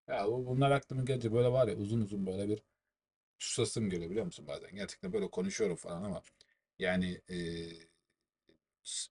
Ya 0.08 0.28
bu- 0.28 0.46
bunlar 0.46 0.72
aklıma 0.72 1.04
gelince 1.04 1.34
böyle 1.34 1.52
var 1.52 1.68
ya 1.68 1.76
uzun 1.76 2.02
uzun 2.02 2.26
böyle 2.28 2.50
bir 2.50 2.64
susasım 3.40 3.90
geliyor 3.90 4.12
biliyor 4.12 4.26
musun 4.28 4.48
bazen? 4.48 4.76
Gerçekten 4.76 5.14
böyle 5.14 5.30
konuşuyorum 5.32 5.78
falan 5.78 6.04
ama 6.04 6.24
yani 6.80 7.22
e, 7.30 7.36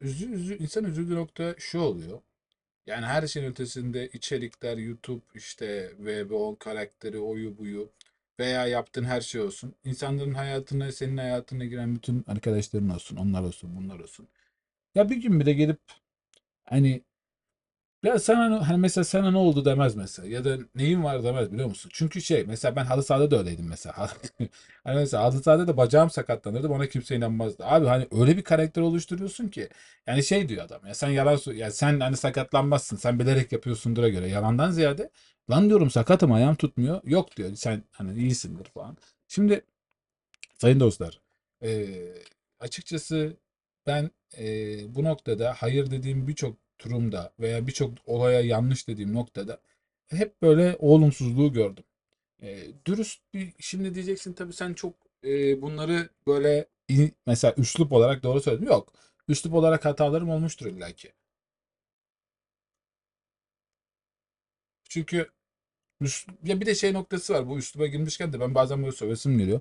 üzü, 0.01 0.33
üzü, 0.33 0.57
insan 0.59 0.85
üzüldüğü 0.85 1.15
nokta 1.15 1.55
şu 1.59 1.81
oluyor. 1.81 2.21
Yani 2.87 3.07
her 3.07 3.29
şeyin 3.29 3.47
ötesinde 3.47 4.09
içerikler, 4.09 4.79
YouTube 4.79 5.23
işte 5.37 5.93
ve 5.99 6.31
bu 6.31 6.49
o 6.49 6.57
karakteri, 6.59 7.19
oyu 7.19 7.59
buyu 7.59 7.93
veya 8.41 8.67
yaptığın 8.67 9.05
her 9.05 9.21
şey 9.21 9.41
olsun. 9.41 9.75
İnsanların 9.85 10.35
hayatına, 10.35 10.93
senin 10.93 11.17
hayatına 11.17 11.65
giren 11.65 11.95
bütün 11.95 12.25
arkadaşların 12.27 12.89
olsun, 12.89 13.17
onlar 13.17 13.43
olsun, 13.43 13.77
bunlar 13.77 14.01
olsun. 14.01 14.29
Ya 14.95 15.11
bir 15.11 15.17
gün 15.17 15.41
bile 15.41 15.53
gelip 15.53 15.81
hani 16.65 17.03
Ya 18.07 18.19
sana 18.19 18.69
hani 18.69 18.79
mesela 18.79 19.05
sana 19.05 19.31
ne 19.31 19.37
oldu 19.39 19.65
demez 19.65 19.95
mesela 19.97 20.29
ya 20.29 20.45
da 20.45 20.59
neyin 20.75 21.05
var 21.05 21.25
demez 21.25 21.53
biliyor 21.53 21.69
musun? 21.69 21.91
Çünkü 21.95 22.23
şey 22.23 22.45
mesela 22.45 22.77
ben 22.77 22.85
halı 22.85 23.03
sahada 23.03 23.31
da 23.31 23.39
öyleydim 23.39 23.69
mesela. 23.69 24.11
Hani 24.85 24.97
mesela 24.97 25.23
halı 25.25 25.43
sahada 25.43 25.69
da 25.69 25.77
bacağım 25.77 26.11
sakatlanırdı 26.11 26.71
bana 26.71 26.87
kimse 26.89 27.17
inanmazdı. 27.17 27.65
Abi 27.67 27.87
hani 27.87 28.09
öyle 28.13 28.37
bir 28.37 28.43
karakter 28.45 28.83
oluşturuyorsun 28.83 29.49
ki 29.49 29.69
yani 30.07 30.23
şey 30.25 30.49
diyor 30.49 30.65
adam 30.65 30.87
ya 30.87 30.95
sen 30.95 31.09
yalan 31.11 31.39
ya 31.55 31.71
sen 31.71 32.01
hani 32.01 32.17
sakatlanmazsın 32.17 32.97
sen 32.97 33.19
bilerek 33.19 33.53
yapıyorsundur'a 33.53 34.09
göre 34.09 34.29
yalandan 34.29 34.71
ziyade 34.71 35.11
lan 35.51 35.69
diyorum 35.69 35.91
sakatım 35.91 36.33
ayağım 36.33 36.55
tutmuyor. 36.57 37.01
Yok 37.05 37.37
diyor 37.37 37.55
sen 37.55 37.83
hani 37.93 38.19
iyisindir 38.19 38.65
falan. 38.65 38.97
Şimdi 39.29 39.61
sayın 40.59 40.81
dostlar 40.81 41.21
eee, 41.63 42.15
açıkçası 42.61 43.37
ben 43.87 44.11
eee, 44.39 44.85
bu 44.89 45.05
noktada 45.05 45.55
hayır 45.59 45.91
dediğim 45.91 46.29
birçok 46.29 46.66
turumda 46.79 47.33
veya 47.41 47.67
birçok 47.67 47.93
olaya 48.07 48.41
yanlış 48.41 48.89
dediğim 48.89 49.15
noktada 49.15 49.61
hep 50.09 50.43
böyle 50.43 50.77
olumsuzluğu 50.79 51.53
gördüm. 51.53 51.85
Eee, 52.43 52.69
dürüst 52.87 53.23
bir 53.35 53.53
şimdi 53.61 53.95
diyeceksin 53.95 54.33
tabii 54.35 54.53
sen 54.53 54.75
çok 54.75 54.95
eee, 55.25 55.59
bunları 55.63 56.11
böyle 56.29 56.67
iyi- 56.89 57.13
mesela 57.27 57.55
üslup 57.59 57.93
olarak 57.93 58.23
doğru 58.23 58.41
söyledim. 58.41 58.67
Yok. 58.69 58.93
Üslup 59.29 59.55
olarak 59.55 59.85
hatalarım 59.85 60.31
olmuştur 60.31 60.67
illaki. 60.67 61.13
Çünkü 64.89 65.31
ya 66.45 66.61
bir 66.61 66.67
de 66.67 66.75
şey 66.75 66.93
noktası 66.93 67.33
var. 67.35 67.49
Bu 67.49 67.59
üsluba 67.59 67.87
girmişken 67.87 68.33
de 68.33 68.41
ben 68.41 68.55
bazen 68.55 68.83
böyle 68.83 68.93
sövesim 68.97 69.39
geliyor. 69.39 69.61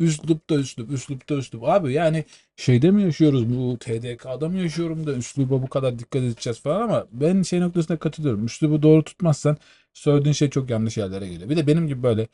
Üslup 0.00 0.50
da 0.50 0.54
üslup, 0.54 0.90
üslup 0.92 1.28
da 1.28 1.34
üslup. 1.34 1.64
Abi 1.64 1.92
yani 1.92 2.24
şeyde 2.56 2.90
mi 2.90 3.02
yaşıyoruz 3.02 3.48
bu 3.50 3.78
TDK'da 3.78 4.48
mı 4.48 4.58
yaşıyorum 4.58 5.06
da 5.06 5.12
üsluba 5.14 5.62
bu 5.62 5.68
kadar 5.68 5.98
dikkat 5.98 6.22
edeceğiz 6.22 6.60
falan 6.60 6.80
ama 6.80 7.06
ben 7.12 7.42
şey 7.42 7.60
noktasına 7.60 7.96
katılıyorum. 7.96 8.44
Üslubu 8.46 8.82
doğru 8.82 9.04
tutmazsan 9.04 9.56
söylediğin 9.94 10.32
şey 10.32 10.50
çok 10.50 10.70
yanlış 10.70 10.96
yerlere 10.96 11.28
geliyor. 11.28 11.50
Bir 11.50 11.56
de 11.56 11.66
benim 11.66 11.88
gibi 11.88 12.02
böyle 12.02 12.28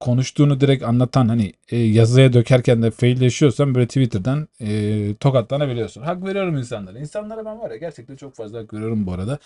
konuştuğunu 0.00 0.60
direkt 0.60 0.84
anlatan 0.84 1.28
hani 1.28 1.52
e, 1.70 1.76
yazıya 1.78 2.32
dökerken 2.32 2.82
de 2.82 2.90
fail 2.90 3.20
yaşıyorsan 3.20 3.74
böyle 3.74 3.86
Twitter'dan 3.86 4.48
e, 4.60 5.14
tokatlanabiliyorsun. 5.20 6.02
Hak 6.02 6.24
veriyorum 6.24 6.56
insanlara. 6.56 6.98
İnsanlara 6.98 7.44
ben 7.44 7.58
var 7.60 7.70
ya 7.70 7.76
gerçekten 7.76 8.16
çok 8.16 8.34
fazla 8.34 8.58
hak 8.58 8.74
veriyorum 8.74 9.06
bu 9.06 9.12
arada. 9.12 9.38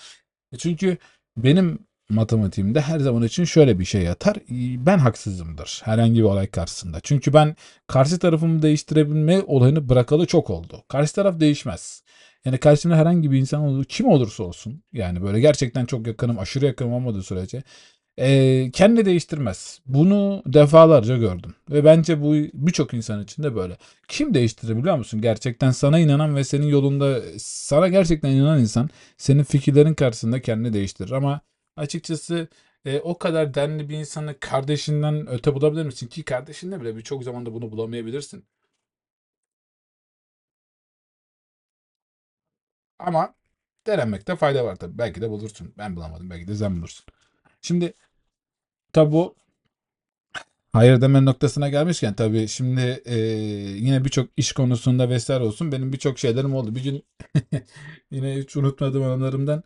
E 0.53 0.59
Çünkü 0.59 0.99
benim 1.37 1.79
matematiğimde 2.11 2.81
her 2.81 2.99
zaman 2.99 3.23
için 3.23 3.45
şöyle 3.45 3.79
bir 3.79 3.85
şey 3.85 4.03
yatar. 4.03 4.37
Ben 4.87 4.99
haksızımdır 4.99 5.81
herhangi 5.85 6.15
bir 6.15 6.23
olay 6.23 6.47
karşısında. 6.47 7.01
Çünkü 7.03 7.33
ben 7.33 7.57
karşı 7.87 8.19
tarafımı 8.19 8.63
değiştirebilme 8.63 9.43
olayını 9.47 9.89
bırakalı 9.89 10.27
çok 10.27 10.51
oldu. 10.51 10.83
Karşı 10.89 11.15
taraf 11.15 11.41
değişmez. 11.41 12.03
Yani 12.45 12.59
karşımda 12.59 12.97
herhangi 12.97 13.31
bir 13.31 13.39
insan 13.39 13.61
olur, 13.61 13.85
kim 13.85 14.07
olursa 14.07 14.43
olsun 14.43 14.83
yani 14.93 15.23
böyle 15.23 15.41
gerçekten 15.41 15.87
çok 15.87 16.07
yakınım, 16.07 16.39
aşırı 16.39 16.67
yakınım 16.67 16.93
olmadığı 16.93 17.23
sürece 17.23 17.63
Eee, 18.19 18.71
kendini 18.73 19.05
değiştirmez. 19.05 19.81
Bunu 19.87 20.43
defalarca 20.47 21.17
gördüm. 21.17 21.55
Ve 21.71 21.85
bence 21.85 22.23
bu 22.23 22.35
birçok 22.55 22.95
insan 22.95 23.23
için 23.23 23.43
de 23.43 23.55
böyle. 23.57 23.77
Kim 24.09 24.35
değiştirir 24.35 24.77
biliyor 24.77 24.97
musun? 24.97 25.21
Gerçekten 25.21 25.71
sana 25.71 25.99
inanan 25.99 26.37
ve 26.37 26.45
senin 26.45 26.67
yolunda 26.67 27.23
sana 27.39 27.89
gerçekten 27.89 28.31
inanan 28.31 28.61
insan 28.61 28.91
senin 29.17 29.43
fikirlerin 29.43 29.95
karşısında 29.95 30.41
kendini 30.43 30.73
değiştirir. 30.73 31.11
Ama 31.11 31.41
açıkçası 31.77 32.49
e, 32.85 33.01
o 33.01 33.19
kadar 33.19 33.55
denli 33.55 33.89
bir 33.89 33.99
insanı 33.99 34.41
kardeşinden 34.41 35.27
öte 35.29 35.55
bulabilir 35.55 35.85
misin? 35.87 36.07
Ki 36.09 36.25
kardeşinle 36.25 36.81
bile 36.81 36.97
birçok 36.97 37.25
zamanda 37.25 37.53
bunu 37.55 37.73
bulamayabilirsin. 37.73 38.45
Ama 42.99 43.35
denemekte 43.87 44.37
fayda 44.37 44.65
var 44.65 44.77
tabii. 44.77 44.99
Belki 44.99 45.21
de 45.21 45.31
bulursun. 45.31 45.75
Ben 45.79 45.97
bulamadım. 45.97 46.31
Belki 46.31 46.49
de 46.49 46.55
sen 46.55 46.77
bulursun. 46.79 47.07
Şimdi 47.63 47.95
tabi 48.93 49.13
bu 49.13 49.37
Hayır 50.73 51.01
deme 51.01 51.25
noktasına 51.25 51.69
gelmişken 51.69 52.15
tabii 52.15 52.49
şimdi 52.49 53.03
e, 53.05 53.17
yine 53.77 54.05
birçok 54.05 54.29
iş 54.37 54.53
konusunda 54.53 55.09
vesaire 55.11 55.45
olsun 55.45 55.73
benim 55.73 55.93
birçok 55.93 56.19
şeylerim 56.19 56.55
oldu. 56.55 56.75
Bir 56.75 56.85
gün 56.85 57.05
yine 58.11 58.37
hiç 58.37 58.57
unutmadığım 58.57 59.03
anılarımdan 59.03 59.63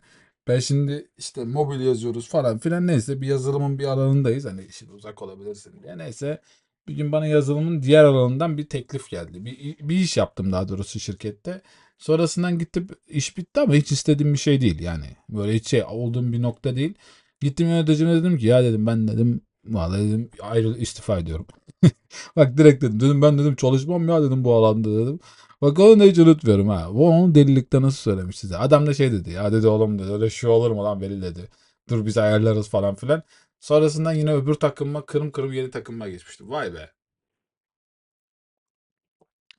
ben 0.47 0.59
şimdi 0.59 1.07
işte 1.17 1.45
mobil 1.45 1.79
yazıyoruz 1.79 2.29
falan 2.29 2.57
filan 2.57 2.87
neyse 2.87 3.21
bir 3.21 3.27
yazılımın 3.27 3.79
bir 3.79 3.85
alanındayız. 3.85 4.45
Hani 4.45 4.65
işin 4.65 4.89
uzak 4.89 5.21
olabilirsin 5.21 5.83
diye. 5.83 5.97
Neyse 5.97 6.41
bir 6.87 6.95
gün 6.95 7.11
bana 7.11 7.27
yazılımın 7.27 7.81
diğer 7.81 8.03
alanından 8.03 8.57
bir 8.57 8.69
teklif 8.69 9.09
geldi. 9.09 9.45
Bir, 9.45 9.77
bir 9.89 9.95
iş 9.95 10.17
yaptım 10.17 10.51
daha 10.51 10.67
doğrusu 10.67 10.99
şirkette. 10.99 11.61
Sonrasından 11.97 12.59
gittim 12.59 12.87
iş 13.07 13.37
bitti 13.37 13.59
ama 13.59 13.73
hiç 13.73 13.91
istediğim 13.91 14.33
bir 14.33 14.39
şey 14.39 14.61
değil 14.61 14.79
yani. 14.79 15.05
Böyle 15.29 15.53
hiç 15.53 15.67
şey 15.67 15.83
olduğum 15.83 16.31
bir 16.33 16.41
nokta 16.41 16.75
değil. 16.75 16.93
Gittim 17.41 17.67
yöneticime 17.67 18.13
dedim 18.15 18.37
ki 18.37 18.45
ya 18.47 18.63
dedim 18.63 18.87
ben 18.87 19.07
dedim 19.07 19.41
Vallahi 19.65 20.07
dedim 20.09 20.29
ayrı 20.41 20.77
istifa 20.77 21.19
ediyorum. 21.19 21.45
Bak 22.35 22.57
direkt 22.57 22.83
dedim. 22.83 22.99
Dedim 22.99 23.21
ben 23.21 23.37
dedim 23.37 23.55
çalışmam 23.55 24.09
ya 24.09 24.23
dedim 24.23 24.43
bu 24.43 24.53
alanda 24.53 24.89
dedim. 24.89 25.19
Bak 25.65 25.79
onu 25.79 25.99
da 25.99 26.03
hiç 26.03 26.17
unutmuyorum 26.19 26.67
ha. 26.67 26.89
Bu 26.93 27.09
onun 27.09 27.35
delilikte 27.35 27.81
nasıl 27.81 27.97
söylemiş 27.97 28.39
size. 28.39 28.57
Adam 28.57 28.87
da 28.87 28.93
şey 28.93 29.11
dedi 29.11 29.29
ya 29.31 29.51
dedi 29.51 29.67
oğlum 29.67 29.99
dedi 29.99 30.11
öyle 30.11 30.29
şey 30.29 30.49
olur 30.49 30.71
mu 30.71 30.83
lan 30.83 31.01
Veli 31.01 31.21
dedi. 31.21 31.49
Dur 31.89 32.05
biz 32.05 32.17
ayarlarız 32.17 32.69
falan 32.69 32.95
filan. 32.95 33.23
Sonrasından 33.59 34.13
yine 34.13 34.33
öbür 34.33 34.53
takımma 34.53 35.05
kırım 35.05 35.31
kırım 35.31 35.53
yeni 35.53 35.71
takımma 35.71 36.09
geçmiştim. 36.09 36.49
Vay 36.51 36.73
be. 36.73 36.91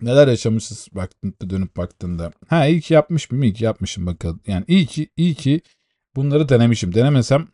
Neler 0.00 0.28
yaşamışız 0.28 0.88
baktın, 0.92 1.34
dönüp 1.50 1.76
baktığında. 1.76 2.32
Ha 2.48 2.66
iyi 2.66 2.80
ki 2.80 2.94
yapmış 2.94 3.30
mıyım? 3.30 3.42
İyi 3.42 3.52
ki 3.52 3.64
yapmışım 3.64 4.06
bakalım. 4.06 4.40
Yani 4.46 4.64
iyi 4.68 4.86
ki 4.86 5.08
iyi 5.16 5.34
ki 5.34 5.60
bunları 6.16 6.48
denemişim. 6.48 6.94
Denemesem 6.94 7.48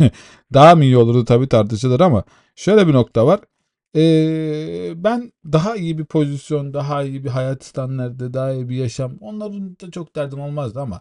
Daha 0.54 0.74
mı 0.74 0.84
iyi 0.84 0.96
olurdu 0.96 1.24
tabii 1.24 1.48
tartışılır 1.48 2.00
ama 2.00 2.24
şöyle 2.56 2.86
bir 2.88 2.92
nokta 2.92 3.26
var. 3.26 3.40
Ee, 3.96 4.92
ben 4.96 5.32
daha 5.52 5.76
iyi 5.76 5.98
bir 5.98 6.04
pozisyon, 6.04 6.74
daha 6.74 7.02
iyi 7.02 7.24
bir 7.24 7.28
hayat 7.28 7.64
standardı, 7.64 8.34
daha 8.34 8.52
iyi 8.52 8.68
bir 8.68 8.76
yaşam 8.76 9.16
onların 9.20 9.76
da 9.80 9.90
çok 9.90 10.16
derdim 10.16 10.40
olmazdı 10.40 10.80
ama 10.80 11.00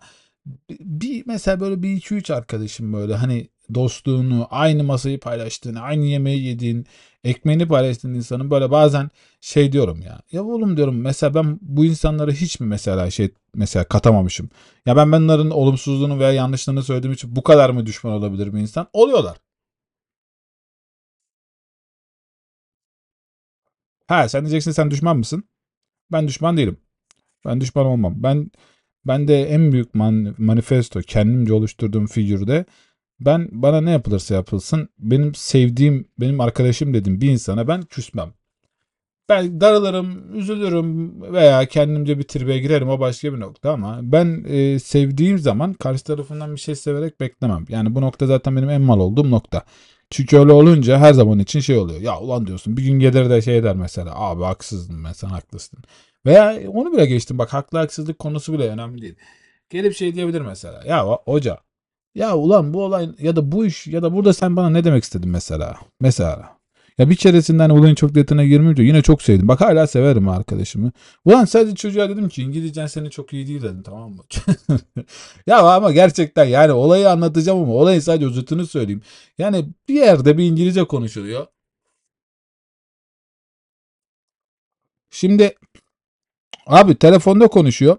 bir 0.69 1.23
mesela 1.27 1.59
böyle 1.59 1.83
bir 1.83 1.93
iki 1.93 2.15
üç 2.15 2.29
arkadaşım 2.31 2.93
böyle 2.93 3.15
hani 3.15 3.49
dostluğunu, 3.73 4.47
aynı 4.49 4.83
masayı 4.83 5.19
paylaştığın, 5.19 5.75
aynı 5.75 6.05
yemeği 6.05 6.43
yediğin, 6.43 6.85
ekmeğini 7.23 7.67
paylaştığın 7.67 8.13
insanın 8.13 8.51
böyle 8.51 8.71
bazen 8.71 9.09
şey 9.41 9.71
diyorum 9.71 10.01
ya. 10.01 10.19
Ya 10.31 10.43
oğlum 10.43 10.77
diyorum 10.77 11.01
mesela 11.01 11.33
ben 11.35 11.59
bu 11.61 11.85
insanlara 11.85 12.31
hiç 12.31 12.59
mi 12.59 12.67
mesela 12.67 13.11
şey 13.11 13.29
mesela 13.55 13.83
katamamışım. 13.85 14.49
Ya 14.85 14.95
ben 14.95 15.11
bunların 15.11 15.49
olumsuzluğunu 15.51 16.19
veya 16.19 16.31
yanlışlarını 16.31 16.83
söylediğim 16.83 17.13
için 17.13 17.35
bu 17.35 17.43
kadar 17.43 17.69
mı 17.69 17.85
düşman 17.85 18.13
olabilir 18.13 18.53
bir 18.53 18.59
insan? 18.59 18.87
Oluyorlar. 18.93 19.37
Ha 24.11 24.29
sen 24.29 24.41
diyeceksin 24.41 24.71
sen 24.71 24.91
düşman 24.91 25.17
mısın? 25.17 25.43
Ben 26.11 26.27
düşman 26.27 26.57
değilim. 26.57 26.77
Ben 27.45 27.61
düşman 27.61 27.85
olmam. 27.85 28.13
Ben 28.17 28.51
ben 29.05 29.27
de 29.27 29.43
en 29.43 29.71
büyük 29.71 29.95
man, 29.95 30.35
manifesto 30.37 30.99
kendimce 31.01 31.53
oluşturduğum 31.53 32.07
figürde 32.07 32.65
ben 33.19 33.49
bana 33.51 33.81
ne 33.81 33.91
yapılırsa 33.91 34.35
yapılsın 34.35 34.89
benim 34.99 35.35
sevdiğim 35.35 36.07
benim 36.19 36.41
arkadaşım 36.41 36.93
dediğim 36.93 37.21
bir 37.21 37.29
insana 37.29 37.67
ben 37.67 37.81
küsmem. 37.81 38.33
Ben 39.29 39.61
darılırım, 39.61 40.35
üzülürüm 40.37 41.21
veya 41.33 41.65
kendimce 41.65 42.17
bir 42.17 42.23
tribe 42.23 42.59
girerim 42.59 42.89
o 42.89 42.99
başka 42.99 43.33
bir 43.33 43.39
nokta 43.39 43.71
ama 43.71 43.99
ben 44.01 44.45
e, 44.47 44.79
sevdiğim 44.79 45.39
zaman 45.39 45.73
karşı 45.73 46.03
tarafından 46.03 46.55
bir 46.55 46.59
şey 46.59 46.75
severek 46.75 47.19
beklemem. 47.19 47.65
Yani 47.69 47.95
bu 47.95 48.01
nokta 48.01 48.25
zaten 48.27 48.55
benim 48.55 48.69
en 48.69 48.81
mal 48.81 48.99
olduğum 48.99 49.31
nokta. 49.31 49.63
Çünkü 50.11 50.37
öyle 50.37 50.51
olunca 50.51 50.99
her 50.99 51.13
zaman 51.13 51.39
için 51.39 51.59
şey 51.59 51.77
oluyor. 51.77 52.01
Ya 52.01 52.19
ulan 52.19 52.47
diyorsun 52.47 52.77
bir 52.77 52.83
gün 52.83 52.99
gelir 52.99 53.29
de 53.29 53.41
şey 53.41 53.63
der 53.63 53.75
mesela 53.75 54.11
abi 54.15 54.43
haksızdım 54.43 55.03
ben 55.03 55.13
sen 55.13 55.27
haklısın. 55.27 55.79
Veya 56.25 56.69
onu 56.69 56.93
bile 56.93 57.05
geçtim 57.05 57.37
bak 57.37 57.53
haklı 57.53 57.77
haksızlık 57.77 58.19
konusu 58.19 58.53
bile 58.53 58.69
önemli 58.69 59.01
değil. 59.01 59.15
Gelip 59.69 59.95
şey 59.95 60.15
diyebilir 60.15 60.41
mesela 60.41 60.83
ya 60.87 61.07
hoca 61.07 61.57
ya 62.15 62.37
ulan 62.37 62.73
bu 62.73 62.83
olay 62.83 63.09
ya 63.19 63.35
da 63.35 63.51
bu 63.51 63.65
iş 63.65 63.87
ya 63.87 64.03
da 64.03 64.13
burada 64.13 64.33
sen 64.33 64.55
bana 64.55 64.69
ne 64.69 64.83
demek 64.83 65.03
istedin 65.03 65.29
mesela? 65.29 65.77
Mesela 66.01 66.60
ya 67.01 67.09
bir 67.09 67.15
keresinden 67.15 67.69
olayın 67.69 67.95
çok 67.95 68.15
detayına 68.15 68.45
girmeyince 68.45 68.83
yine 68.83 69.01
çok 69.01 69.21
sevdim. 69.21 69.47
Bak 69.47 69.61
hala 69.61 69.87
severim 69.87 70.29
arkadaşımı. 70.29 70.91
Ulan 71.25 71.45
sadece 71.45 71.75
çocuğa 71.75 72.09
dedim 72.09 72.29
ki 72.29 72.41
İngilizcen 72.43 72.87
senin 72.87 73.09
çok 73.09 73.33
iyi 73.33 73.47
değil 73.47 73.61
dedim 73.61 73.83
tamam 73.83 74.11
mı? 74.11 74.23
ya 75.47 75.59
ama 75.59 75.91
gerçekten 75.91 76.45
yani 76.45 76.71
olayı 76.71 77.09
anlatacağım 77.09 77.59
ama 77.63 77.73
olayın 77.73 77.99
sadece 77.99 78.25
özetini 78.25 78.67
söyleyeyim. 78.67 79.01
Yani 79.37 79.65
bir 79.87 79.93
yerde 79.93 80.37
bir 80.37 80.43
İngilizce 80.43 80.83
konuşuluyor. 80.83 81.47
Şimdi 85.09 85.55
abi 86.67 86.95
telefonda 86.95 87.47
konuşuyor. 87.47 87.97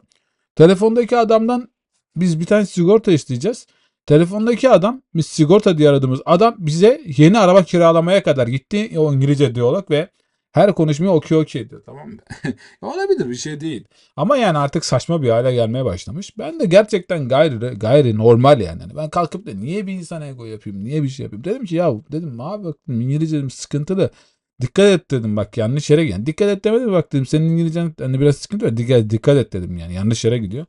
Telefondaki 0.57 1.17
adamdan 1.17 1.69
biz 2.17 2.41
bir 2.41 2.47
tane 2.47 2.67
sigorta 2.67 3.13
isteyeceğiz. 3.13 3.67
Telefondaki 4.07 4.71
adam 4.71 5.03
biz 5.15 5.27
sigorta 5.27 5.79
diye 5.79 5.89
aradığımız 5.89 6.21
adam 6.25 6.55
bize 6.59 7.01
yeni 7.17 7.39
araba 7.39 7.63
kiralamaya 7.63 8.23
kadar 8.23 8.47
gitti 8.47 8.99
o 8.99 9.15
İngilizce 9.15 9.55
diyalog 9.55 9.91
ve 9.91 10.09
Her 10.53 10.75
konuşmaya 10.75 11.11
okey 11.11 11.39
okey 11.39 11.71
diyor 11.71 11.83
tamam 11.87 12.09
mı? 12.09 12.17
Olabilir 12.83 13.29
bir 13.31 13.35
şey 13.35 13.61
değil. 13.61 13.85
Ama 14.17 14.37
yani 14.37 14.59
artık 14.59 14.85
saçma 14.85 15.23
bir 15.23 15.31
hale 15.31 15.55
gelmeye 15.55 15.85
başlamış. 15.85 16.39
Ben 16.39 16.61
de 16.61 16.67
gerçekten 16.67 17.29
gayri, 17.29 17.59
gayri 17.59 18.17
normal 18.19 18.61
yani. 18.61 18.83
Hani 18.83 18.97
ben 18.97 19.11
kalkıp 19.11 19.47
da 19.47 19.55
niye 19.55 19.87
bir 19.87 19.93
insan 19.93 20.23
ego 20.23 20.45
yapayım, 20.45 20.85
niye 20.85 21.03
bir 21.03 21.09
şey 21.09 21.25
yapayım? 21.25 21.45
Dedim 21.45 21.65
ki 21.65 21.75
ya 21.77 21.93
dedim 22.13 22.41
abi 22.41 22.65
bak 22.65 22.77
İngilizce 22.89 23.37
dedim, 23.37 23.51
sıkıntılı. 23.51 24.11
Dikkat 24.61 24.87
et 24.87 25.11
dedim 25.11 25.37
bak 25.37 25.57
yanlış 25.57 25.91
yere 25.91 26.03
yani 26.03 26.27
dikkat 26.27 26.49
et 26.49 26.65
demedim 26.65 26.93
bak 26.93 27.13
dedim 27.13 27.27
senin 27.27 27.51
İngilizcen 27.51 27.95
hani 27.99 28.21
biraz 28.21 28.37
sıkıntı 28.37 28.67
var 28.67 28.77
dikkat, 28.77 29.11
dikkat 29.11 29.37
et 29.37 29.53
dedim 29.53 29.77
yani 29.79 29.95
yanlış 29.95 30.25
yere 30.25 30.39
gidiyor. 30.39 30.67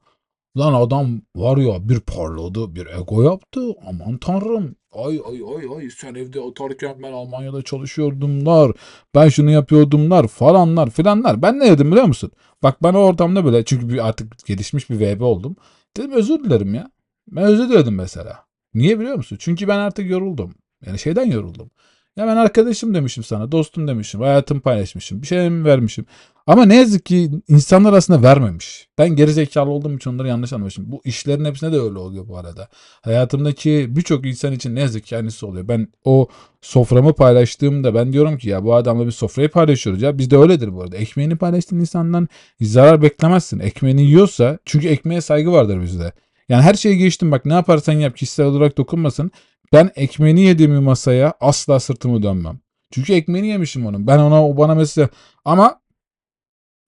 Lan 0.58 0.74
adam 0.74 1.22
var 1.36 1.58
ya 1.58 1.90
bir 1.90 2.00
parladı 2.00 2.76
bir 2.76 2.86
ego 2.86 3.24
yaptı 3.24 3.62
aman 3.88 4.18
tanrım 4.18 4.76
ay 4.92 5.22
ay 5.28 5.42
ay 5.56 5.78
ay 5.78 5.90
sen 5.90 6.16
evde 6.16 6.40
otururken 6.40 6.96
ben 7.04 7.12
Almanya'da 7.14 7.62
çalışıyordumlar 7.62 8.72
ben 9.16 9.30
şunu 9.30 9.52
yapıyordumlar 9.52 10.28
falanlar 10.28 10.90
filanlar 10.90 11.42
ben 11.42 11.60
ne 11.60 11.72
dedim 11.72 11.92
biliyor 11.92 12.06
musun? 12.06 12.32
Bak 12.64 12.84
ben 12.84 12.94
o 12.94 12.98
ortamda 13.00 13.46
böyle 13.46 13.66
çünkü 13.66 13.90
bir 13.90 14.08
artık 14.08 14.46
gelişmiş 14.46 14.90
bir 14.90 15.00
VB 15.00 15.22
oldum 15.22 15.56
dedim 15.98 16.12
özür 16.12 16.44
dilerim 16.44 16.74
ya 16.74 16.92
ben 17.28 17.44
özür 17.44 17.70
diledim 17.70 17.96
mesela. 17.96 18.46
Niye 18.74 19.00
biliyor 19.00 19.16
musun? 19.16 19.38
Çünkü 19.40 19.68
ben 19.68 19.80
artık 19.80 20.10
yoruldum 20.10 20.56
yani 20.86 21.00
şeyden 21.00 21.26
yoruldum. 21.32 21.72
Ya 22.16 22.28
ben 22.28 22.38
arkadaşım 22.38 22.94
demişim 22.94 23.24
sana, 23.24 23.52
dostum 23.52 23.88
demişim, 23.88 24.22
hayatımı 24.22 24.62
paylaşmışım, 24.62 25.22
bir 25.22 25.28
şey 25.28 25.50
mi 25.50 25.66
vermişim. 25.66 26.06
Ama 26.48 26.66
ne 26.66 26.76
yazık 26.76 27.06
ki 27.06 27.32
insanlar 27.48 27.94
aslında 27.94 28.24
vermemiş. 28.24 28.88
Ben 28.98 29.10
gerizekalı 29.10 29.70
olduğum 29.70 29.96
için 29.96 30.10
onları 30.10 30.28
yanlış 30.28 30.54
anlamışım. 30.54 30.92
Bu 30.92 31.02
işlerin 31.06 31.46
hepsinde 31.46 31.72
de 31.72 31.80
öyle 31.80 31.98
oluyor 31.98 32.28
bu 32.28 32.38
arada. 32.38 32.68
Hayatımdaki 33.02 33.88
birçok 33.90 34.26
insan 34.26 34.54
için 34.54 34.76
ne 34.76 34.80
yazık 34.80 35.06
ki 35.06 35.18
aynısı 35.18 35.48
oluyor. 35.48 35.68
Ben 35.68 35.88
o 36.06 36.28
soframı 36.62 37.14
paylaştığımda 37.14 37.96
ben 37.96 38.14
diyorum 38.14 38.38
ki 38.38 38.50
ya 38.50 38.64
bu 38.64 38.76
adamla 38.76 39.06
bir 39.06 39.12
sofrayı 39.12 39.50
paylaşıyoruz 39.50 40.02
ya. 40.02 40.18
Bizde 40.18 40.38
öyledir 40.38 40.74
bu 40.74 40.82
arada. 40.82 40.98
Ekmeğini 40.98 41.36
paylaştığın 41.36 41.80
insandan 41.80 42.28
zarar 42.62 43.02
beklemezsin. 43.02 43.60
Ekmeğini 43.60 44.04
yiyorsa 44.04 44.60
çünkü 44.66 44.88
ekmeğe 44.88 45.22
saygı 45.22 45.52
vardır 45.52 45.82
bizde. 45.82 46.14
Yani 46.50 46.62
her 46.62 46.74
şeyi 46.74 46.98
geçtim 46.98 47.32
bak 47.32 47.46
ne 47.46 47.54
yaparsan 47.54 47.94
yap 47.94 48.18
kişisel 48.18 48.46
olarak 48.46 48.78
dokunmasın. 48.78 49.32
Ben 49.74 49.92
ekmeğini 49.96 50.42
yediğimi 50.42 50.80
masaya 50.80 51.34
asla 51.40 51.80
sırtımı 51.80 52.24
dönmem. 52.24 52.60
Çünkü 52.92 53.14
ekmeğini 53.14 53.48
yemişim 53.48 53.86
onun. 53.86 54.08
Ben 54.08 54.20
ona 54.20 54.48
o 54.48 54.58
bana 54.58 54.76
mesela 54.76 55.10
ama 55.46 55.83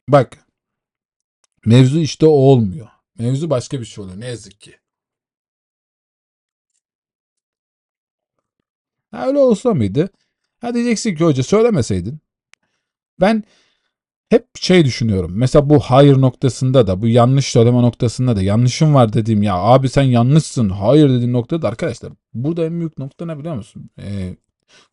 bak 0.08 0.48
mevzu 1.66 2.00
işte 2.00 2.26
o 2.26 2.30
olmuyor. 2.30 2.88
Mevzu 3.20 3.50
başka 3.50 3.80
bir 3.80 3.86
şey 3.86 4.04
oluyor 4.04 4.20
ne 4.20 4.28
yazık 4.28 4.62
ki. 4.62 4.76
Ha, 9.12 9.28
öyle 9.28 9.40
olsa 9.40 9.74
mıydı? 9.74 10.10
Ha 10.62 10.74
diyeceksin 10.74 11.16
ki 11.16 11.24
hoca 11.24 11.44
söylemeseydin. 11.44 12.20
Ben 13.22 13.44
hep 14.30 14.48
şey 14.60 14.86
düşünüyorum. 14.86 15.32
Mesela 15.36 15.70
bu 15.70 15.80
hayır 15.80 16.18
noktasında 16.22 16.88
da 16.88 17.02
bu 17.02 17.08
yanlış 17.08 17.46
söyleme 17.52 17.82
noktasında 17.82 18.36
da 18.36 18.42
yanlışım 18.42 18.94
var 18.96 19.14
dediğim 19.14 19.44
ya 19.44 19.56
abi 19.56 19.90
sen 19.90 20.04
yanlışsın 20.04 20.70
hayır 20.70 21.10
dediğim 21.10 21.34
noktada 21.34 21.62
da 21.62 21.68
arkadaşlar 21.68 22.14
burada 22.34 22.66
en 22.66 22.80
büyük 22.80 22.98
nokta 22.98 23.26
ne 23.26 23.40
biliyor 23.40 23.56
musun? 23.56 23.90
Ee, 24.00 24.38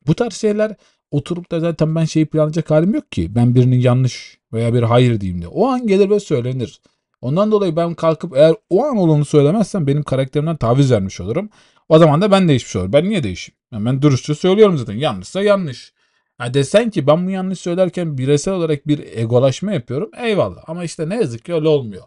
bu 0.06 0.14
tarz 0.14 0.34
şeyler 0.34 0.76
oturup 1.12 1.50
da 1.50 1.60
zaten 1.60 1.94
ben 1.94 2.04
şeyi 2.04 2.26
planlayacak 2.26 2.70
halim 2.70 2.94
yok 2.94 3.12
ki. 3.12 3.34
Ben 3.34 3.54
birinin 3.54 3.80
yanlış 3.80 4.38
veya 4.52 4.74
bir 4.74 4.82
hayır 4.82 5.20
diyeyim 5.20 5.40
diye. 5.40 5.48
O 5.48 5.66
an 5.66 5.86
gelir 5.86 6.10
ve 6.10 6.20
söylenir. 6.20 6.80
Ondan 7.20 7.52
dolayı 7.52 7.76
ben 7.76 7.94
kalkıp 7.94 8.36
eğer 8.36 8.54
o 8.70 8.84
an 8.84 8.96
olanı 8.96 9.24
söylemezsem 9.24 9.86
benim 9.86 10.02
karakterimden 10.02 10.56
taviz 10.56 10.92
vermiş 10.92 11.20
olurum. 11.20 11.50
O 11.88 11.98
zaman 11.98 12.22
da 12.22 12.30
ben 12.30 12.48
değişmiş 12.48 12.76
olurum. 12.76 12.92
Ben 12.92 13.08
niye 13.08 13.22
değişeyim? 13.22 13.58
Yani 13.72 13.84
ben 13.86 14.02
dürüstçe 14.02 14.34
söylüyorum 14.34 14.78
zaten. 14.78 14.94
Yanlışsa 14.94 15.42
yanlış. 15.42 15.92
Ha 16.38 16.54
desen 16.54 16.90
ki 16.90 17.06
ben 17.06 17.26
bu 17.26 17.30
yanlış 17.30 17.60
söylerken 17.60 18.18
bireysel 18.18 18.54
olarak 18.54 18.88
bir 18.88 19.16
egolaşma 19.16 19.72
yapıyorum. 19.72 20.10
Eyvallah. 20.18 20.64
Ama 20.66 20.84
işte 20.84 21.08
ne 21.08 21.14
yazık 21.16 21.44
ki 21.44 21.54
öyle 21.54 21.68
olmuyor. 21.68 22.02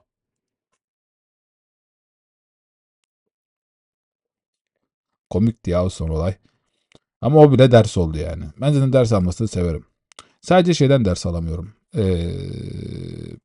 Komikti 5.30 5.72
ya 5.72 5.86
o 5.86 5.90
son 5.90 6.10
olay. 6.10 6.36
Ama 7.22 7.40
o 7.40 7.52
bile 7.52 7.72
ders 7.72 7.98
oldu 7.98 8.18
yani. 8.18 8.44
Ben 8.62 8.72
zaten 8.72 8.94
ders 8.94 9.14
almasını 9.14 9.48
severim. 9.48 9.86
Sadece 10.42 10.74
şeyden 10.74 11.06
ders 11.06 11.26
alamıyorum. 11.26 11.74
Ee, 11.96 12.32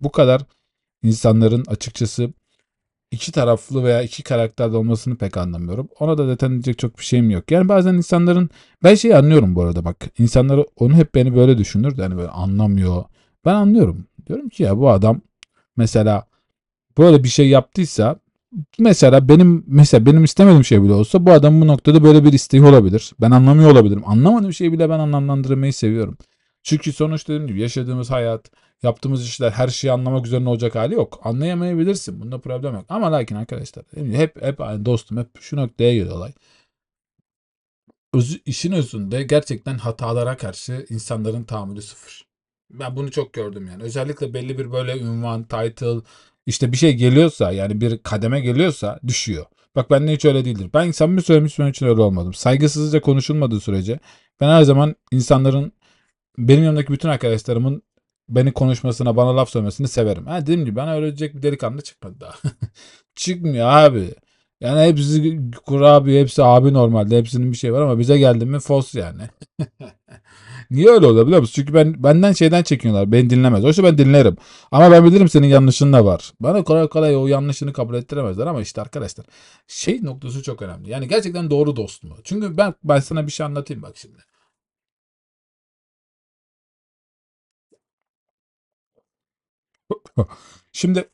bu 0.01 0.13
kadar 0.13 0.43
insanların 1.03 1.65
açıkçası 1.67 2.33
iki 3.11 3.33
taraflı 3.33 3.85
veya 3.85 4.03
iki 4.03 4.23
karakterde 4.23 4.77
olmasını 4.77 5.17
pek 5.17 5.37
anlamıyorum. 5.37 5.89
Ona 6.01 6.19
da 6.19 6.27
zaten 6.27 6.51
diyecek 6.51 6.79
çok 6.79 6.99
bir 6.99 7.05
şeyim 7.05 7.31
yok. 7.31 7.51
Yani 7.51 7.69
bazen 7.69 7.95
insanların 7.95 8.51
ben 8.83 8.95
şeyi 8.95 9.17
anlıyorum 9.17 9.55
bu 9.55 9.63
arada 9.63 9.85
bak. 9.85 9.97
İnsanları 10.19 10.67
onu 10.77 10.95
hep 10.95 11.15
beni 11.15 11.37
böyle 11.37 11.59
düşünür 11.59 11.97
de 11.97 12.03
hani 12.03 12.17
böyle 12.17 12.29
anlamıyor. 12.29 13.05
Ben 13.45 13.55
anlıyorum. 13.55 14.07
Diyorum 14.27 14.49
ki 14.49 14.63
ya 14.63 14.79
bu 14.79 14.91
adam 14.91 15.21
mesela 15.77 16.27
böyle 16.99 17.25
bir 17.25 17.29
şey 17.29 17.49
yaptıysa 17.49 18.17
mesela 18.79 19.29
benim 19.29 19.65
mesela 19.67 20.07
benim 20.07 20.25
istemediğim 20.25 20.65
şey 20.65 20.83
bile 20.83 20.93
olsa 20.93 21.27
bu 21.27 21.33
adam 21.33 21.61
bu 21.61 21.67
noktada 21.67 22.03
böyle 22.05 22.25
bir 22.25 22.33
isteği 22.33 22.63
olabilir. 22.63 23.13
Ben 23.21 23.31
anlamıyor 23.31 23.71
olabilirim. 23.71 24.03
Anlamadığım 24.07 24.53
şeyi 24.53 24.73
bile 24.73 24.91
ben 24.91 24.99
anlamlandırmayı 24.99 25.73
seviyorum. 25.73 26.19
Çünkü 26.63 26.93
sonuçta 26.93 27.33
dediğim 27.33 27.49
gibi 27.49 27.61
yaşadığımız 27.61 28.11
hayat, 28.11 28.51
yaptığımız 28.83 29.25
işler 29.25 29.51
her 29.51 29.69
şeyi 29.69 29.93
anlamak 29.93 30.27
üzerine 30.27 30.49
olacak 30.49 30.75
hali 30.75 30.95
yok. 30.95 31.21
Anlayamayabilirsin. 31.25 32.21
Bunda 32.21 32.39
problem 32.41 32.75
yok. 32.75 32.85
Ama 32.89 33.13
lakin 33.13 33.37
arkadaşlar 33.37 33.85
hep 33.95 34.43
hep 34.43 34.59
dostum 34.59 35.19
hep 35.19 35.29
şu 35.41 35.57
noktaya 35.57 35.95
geliyor 35.95 36.17
olay. 36.17 36.33
Öz, 38.15 38.41
işin 38.47 38.73
özünde 38.73 39.23
gerçekten 39.23 39.79
hatalara 39.79 40.37
karşı 40.37 40.87
insanların 40.91 41.45
tahammülü 41.45 41.83
sıfır. 41.83 42.27
Ben 42.71 42.97
bunu 42.97 43.11
çok 43.11 43.33
gördüm 43.33 43.67
yani. 43.67 43.83
Özellikle 43.83 44.35
belli 44.35 44.59
bir 44.59 44.73
böyle 44.73 44.99
ünvan, 44.99 45.43
title, 45.43 46.01
işte 46.47 46.73
bir 46.73 46.77
şey 46.77 46.95
geliyorsa 46.95 47.53
yani 47.53 47.81
bir 47.81 47.99
kademe 47.99 48.41
geliyorsa 48.41 49.01
düşüyor. 49.07 49.47
Bak 49.77 49.91
bende 49.91 50.13
hiç 50.13 50.25
öyle 50.25 50.45
değildir. 50.45 50.71
Ben 50.75 50.91
samimi 50.91 51.23
söylemiş 51.23 51.59
benim 51.59 51.71
için 51.71 51.87
öyle 51.87 52.01
olmadım. 52.01 52.35
Saygısızca 52.35 53.01
konuşulmadığı 53.01 53.61
sürece 53.61 53.99
ben 54.41 54.49
her 54.49 54.63
zaman 54.63 54.97
insanların 55.13 55.73
benim 56.39 56.65
yanımdaki 56.65 56.93
bütün 56.93 57.09
arkadaşlarımın 57.09 57.83
beni 58.29 58.53
konuşmasına, 58.53 59.17
bana 59.17 59.37
laf 59.37 59.51
söylemesini 59.51 59.89
severim. 59.89 60.27
Ha 60.27 60.41
dediğim 60.43 60.65
gibi 60.65 60.77
bana 60.77 60.95
ölecek 60.97 61.37
bir 61.37 61.43
delikanlı 61.43 61.83
çıkmadı 61.83 62.21
daha. 62.21 62.35
Çıkmıyor 63.15 63.69
abi. 63.69 64.15
Yani 64.61 64.81
hepsi 64.81 65.41
kurabiye, 65.67 66.21
hepsi 66.21 66.45
abi 66.45 66.73
normalde. 66.73 67.19
Hepsinin 67.19 67.53
bir 67.53 67.57
şey 67.57 67.73
var 67.73 67.81
ama 67.81 67.99
bize 67.99 68.19
geldi 68.19 68.47
mi 68.47 68.61
fos 68.61 68.95
yani. 68.95 69.23
Niye 70.71 70.91
öyle 70.91 71.07
oluyor 71.07 71.27
biliyor 71.27 71.41
musun? 71.41 71.53
Çünkü 71.55 71.75
ben 71.75 72.03
benden 72.03 72.33
şeyden 72.33 72.63
çekiyorlar. 72.63 73.13
Beni 73.13 73.31
dinlemez. 73.31 73.65
Oysa 73.65 73.85
ben 73.85 73.99
dinlerim. 73.99 74.37
Ama 74.71 74.91
ben 74.91 75.05
bilirim 75.05 75.29
senin 75.29 75.47
yanlışın 75.47 75.93
da 75.93 76.05
var. 76.05 76.33
Bana 76.41 76.65
kolay 76.65 76.89
kolay 76.89 77.17
o 77.17 77.27
yanlışını 77.27 77.73
kabul 77.73 77.95
ettiremezler 77.95 78.47
ama 78.47 78.61
işte 78.63 78.81
arkadaşlar 78.81 79.27
şey 79.67 80.05
noktası 80.05 80.43
çok 80.43 80.63
önemli. 80.63 80.91
Yani 80.91 81.09
gerçekten 81.09 81.51
doğru 81.51 81.77
dost 81.77 82.03
mu? 82.05 82.17
Çünkü 82.25 82.57
ben 82.57 82.75
ben 82.85 83.01
sana 83.01 83.27
bir 83.27 83.33
şey 83.33 83.47
anlatayım 83.47 83.83
bak 83.83 83.97
şimdi. 83.97 84.19
Şimdi 90.73 91.09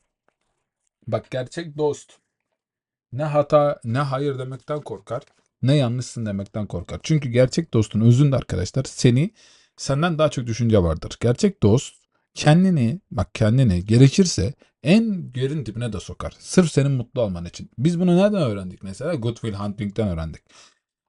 bak 1.07 1.31
gerçek 1.31 1.77
dost 1.77 2.19
ne 3.11 3.23
hata 3.23 3.79
ne 3.83 3.99
hayır 3.99 4.39
demekten 4.39 4.81
korkar 4.81 5.23
ne 5.61 5.75
yanlışsın 5.75 6.25
demekten 6.25 6.67
korkar. 6.67 6.99
Çünkü 7.03 7.29
gerçek 7.29 7.73
dostun 7.73 8.01
özünde 8.01 8.35
arkadaşlar 8.35 8.83
seni 8.83 9.31
senden 9.77 10.17
daha 10.17 10.29
çok 10.29 10.47
düşünce 10.47 10.83
vardır. 10.83 11.17
Gerçek 11.21 11.63
dost 11.63 11.95
kendini 12.33 13.01
bak 13.11 13.35
kendini 13.35 13.85
gerekirse 13.85 14.53
en 14.83 15.31
yerin 15.35 15.65
dibine 15.65 15.93
de 15.93 15.99
sokar. 15.99 16.33
Sırf 16.39 16.71
senin 16.71 16.91
mutlu 16.91 17.21
olman 17.21 17.45
için. 17.45 17.69
Biz 17.77 17.99
bunu 17.99 18.17
nereden 18.17 18.41
öğrendik 18.41 18.83
mesela? 18.83 19.15
Good 19.15 19.35
Will 19.35 19.53
Hunting'den 19.53 20.07
öğrendik. 20.07 20.41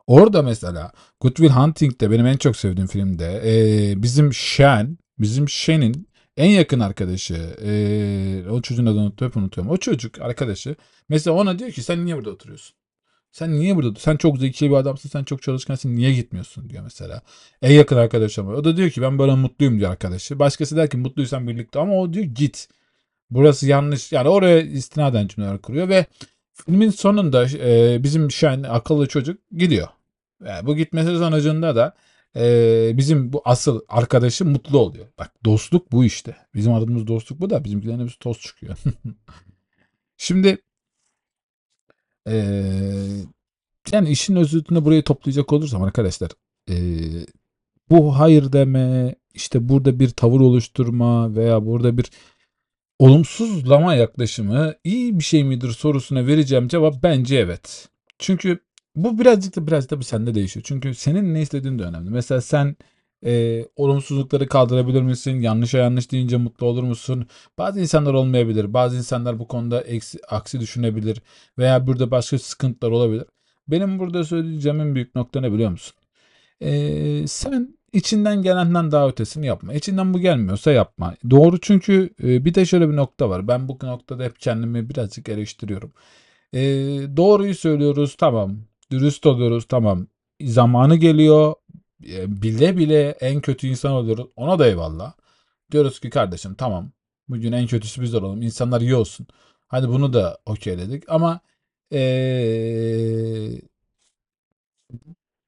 Orada 0.06 0.42
mesela 0.42 0.92
Good 1.20 1.36
Will 1.36 1.50
Hunting'de 1.50 2.10
benim 2.10 2.26
en 2.26 2.36
çok 2.36 2.56
sevdiğim 2.56 2.88
filmde 2.88 3.42
ee, 3.44 4.02
bizim 4.02 4.34
Shen, 4.34 4.98
bizim 5.18 5.48
Shen'in 5.48 6.08
en 6.36 6.50
yakın 6.50 6.80
arkadaşı 6.80 7.56
ee, 7.62 8.50
o 8.50 8.62
çocuğun 8.62 8.86
adını 8.86 9.00
unutup 9.00 9.36
unutuyorum. 9.36 9.72
O 9.72 9.76
çocuk 9.76 10.20
arkadaşı 10.20 10.76
mesela 11.08 11.36
ona 11.36 11.58
diyor 11.58 11.70
ki 11.70 11.82
sen 11.82 12.04
niye 12.04 12.16
burada 12.16 12.30
oturuyorsun? 12.30 12.77
Sen 13.32 13.60
niye 13.60 13.76
burada? 13.76 13.98
Sen 13.98 14.16
çok 14.16 14.38
zeki 14.38 14.70
bir 14.70 14.76
adamsın. 14.76 15.08
Sen 15.08 15.24
çok 15.24 15.42
çalışkansın. 15.42 15.96
Niye 15.96 16.12
gitmiyorsun 16.12 16.70
diyor 16.70 16.82
mesela. 16.82 17.22
En 17.62 17.72
yakın 17.72 17.96
arkadaşım. 17.96 18.48
O 18.48 18.64
da 18.64 18.76
diyor 18.76 18.90
ki 18.90 19.02
ben 19.02 19.18
böyle 19.18 19.34
mutluyum 19.34 19.78
diyor 19.78 19.90
arkadaşı. 19.90 20.38
Başkası 20.38 20.76
der 20.76 20.90
ki 20.90 20.96
mutluysan 20.96 21.48
birlikte 21.48 21.78
ama 21.78 21.94
o 22.00 22.12
diyor 22.12 22.24
git. 22.24 22.68
Burası 23.30 23.66
yanlış. 23.66 24.12
Yani 24.12 24.28
oraya 24.28 24.60
istinaden 24.60 25.26
cümleler 25.26 25.58
kuruyor 25.58 25.88
ve 25.88 26.06
filmin 26.52 26.90
sonunda 26.90 27.46
e, 27.46 28.02
bizim 28.02 28.30
Şen 28.30 28.62
akıllı 28.62 29.06
çocuk 29.06 29.40
gidiyor. 29.56 29.88
Yani 30.46 30.66
bu 30.66 30.76
gitmesi 30.76 31.18
sonucunda 31.18 31.76
da 31.76 31.94
e, 32.36 32.90
bizim 32.94 33.32
bu 33.32 33.42
asıl 33.44 33.80
arkadaşı 33.88 34.44
mutlu 34.44 34.78
oluyor. 34.78 35.06
Bak 35.18 35.32
dostluk 35.44 35.92
bu 35.92 36.04
işte. 36.04 36.36
Bizim 36.54 36.74
adımız 36.74 37.06
dostluk 37.06 37.40
bu 37.40 37.50
da 37.50 37.64
bizimkilerin 37.64 38.00
hepsi 38.00 38.18
toz 38.18 38.40
çıkıyor. 38.40 38.76
Şimdi 40.16 40.58
ee, 42.30 42.62
yani 43.92 44.10
işin 44.10 44.36
özütünü 44.36 44.84
buraya 44.84 45.02
toplayacak 45.02 45.52
olursam 45.52 45.82
arkadaşlar 45.82 46.30
ee, 46.70 46.76
bu 47.90 48.18
hayır 48.18 48.52
deme, 48.52 49.14
işte 49.34 49.68
burada 49.68 50.00
bir 50.00 50.10
tavır 50.10 50.40
oluşturma 50.40 51.34
veya 51.36 51.66
burada 51.66 51.98
bir 51.98 52.10
olumsuzlama 52.98 53.94
yaklaşımı 53.94 54.74
iyi 54.84 55.18
bir 55.18 55.24
şey 55.24 55.44
midir 55.44 55.70
sorusuna 55.70 56.26
vereceğim 56.26 56.68
cevap 56.68 57.02
bence 57.02 57.36
evet. 57.36 57.88
Çünkü 58.18 58.58
bu 58.96 59.18
birazcık 59.18 59.56
da 59.56 59.66
biraz 59.66 59.90
da 59.90 59.98
bir 59.98 60.04
sende 60.04 60.34
değişiyor. 60.34 60.64
Çünkü 60.68 60.94
senin 60.94 61.34
ne 61.34 61.42
istediğin 61.42 61.78
de 61.78 61.82
önemli. 61.82 62.10
Mesela 62.10 62.40
sen 62.40 62.76
e, 63.26 63.64
olumsuzlukları 63.76 64.48
kaldırabilir 64.48 65.02
misin? 65.02 65.40
Yanlışa 65.40 65.78
yanlış 65.78 66.12
deyince 66.12 66.36
mutlu 66.36 66.66
olur 66.66 66.82
musun? 66.82 67.26
Bazı 67.58 67.80
insanlar 67.80 68.14
olmayabilir. 68.14 68.74
Bazı 68.74 68.96
insanlar 68.96 69.38
bu 69.38 69.48
konuda 69.48 69.80
eksi, 69.80 70.18
aksi 70.28 70.60
düşünebilir. 70.60 71.22
Veya 71.58 71.86
burada 71.86 72.10
başka 72.10 72.38
sıkıntılar 72.38 72.90
olabilir. 72.90 73.24
Benim 73.68 73.98
burada 73.98 74.24
söyleyeceğim 74.24 74.94
büyük 74.94 75.14
nokta 75.14 75.40
ne 75.40 75.52
biliyor 75.52 75.70
musun? 75.70 75.94
E, 76.60 77.26
sen 77.26 77.78
içinden 77.92 78.42
gelenden 78.42 78.90
daha 78.92 79.08
ötesini 79.08 79.46
yapma. 79.46 79.74
İçinden 79.74 80.14
bu 80.14 80.20
gelmiyorsa 80.20 80.72
yapma. 80.72 81.14
Doğru 81.30 81.60
çünkü 81.60 82.10
e, 82.22 82.44
bir 82.44 82.54
de 82.54 82.66
şöyle 82.66 82.88
bir 82.90 82.96
nokta 82.96 83.30
var. 83.30 83.48
Ben 83.48 83.68
bu 83.68 83.78
noktada 83.82 84.24
hep 84.24 84.40
kendimi 84.40 84.90
birazcık 84.90 85.28
eleştiriyorum. 85.28 85.92
E, 86.52 86.60
doğruyu 87.16 87.54
söylüyoruz 87.54 88.16
tamam. 88.18 88.56
Dürüst 88.90 89.26
oluyoruz 89.26 89.64
tamam. 89.68 90.06
Zamanı 90.42 90.96
geliyor. 90.96 91.54
E, 92.06 92.42
bile 92.42 92.76
bile 92.76 93.10
en 93.20 93.40
kötü 93.40 93.66
insan 93.66 93.92
oluyoruz. 93.92 94.26
Ona 94.36 94.58
da 94.58 94.66
eyvallah. 94.66 95.12
Diyoruz 95.72 96.00
ki 96.00 96.10
kardeşim 96.10 96.54
tamam. 96.54 96.92
Bugün 97.28 97.52
en 97.52 97.66
kötüsü 97.66 98.02
biz 98.02 98.14
olalım. 98.14 98.42
İnsanlar 98.42 98.80
iyi 98.80 98.94
olsun. 98.94 99.26
Hadi 99.66 99.88
bunu 99.88 100.12
da 100.12 100.38
okeyledik. 100.46 101.04
Ama 101.08 101.40
ee, 101.92 103.60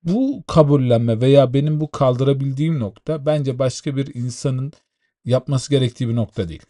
bu 0.03 0.45
kabullenme 0.47 1.21
veya 1.21 1.55
benim 1.55 1.81
bu 1.81 1.91
kaldırabildiğim 1.91 2.81
nokta 2.81 3.27
bence 3.27 3.59
başka 3.59 3.97
bir 3.97 4.15
insanın 4.15 4.73
yapması 5.25 5.71
gerektiği 5.71 6.09
bir 6.09 6.17
nokta 6.17 6.49
değil. 6.49 6.63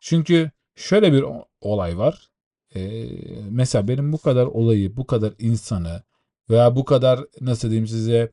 Çünkü 0.00 0.50
şöyle 0.76 1.12
bir 1.12 1.24
olay 1.60 1.98
var. 1.98 2.30
Ee, 2.76 3.08
mesela 3.50 3.88
benim 3.88 4.12
bu 4.12 4.18
kadar 4.18 4.46
olayı, 4.46 4.96
bu 4.96 5.06
kadar 5.06 5.32
insanı 5.38 6.02
veya 6.50 6.76
bu 6.76 6.84
kadar 6.84 7.20
nasıl 7.40 7.68
diyeyim 7.70 7.86
size 7.86 8.32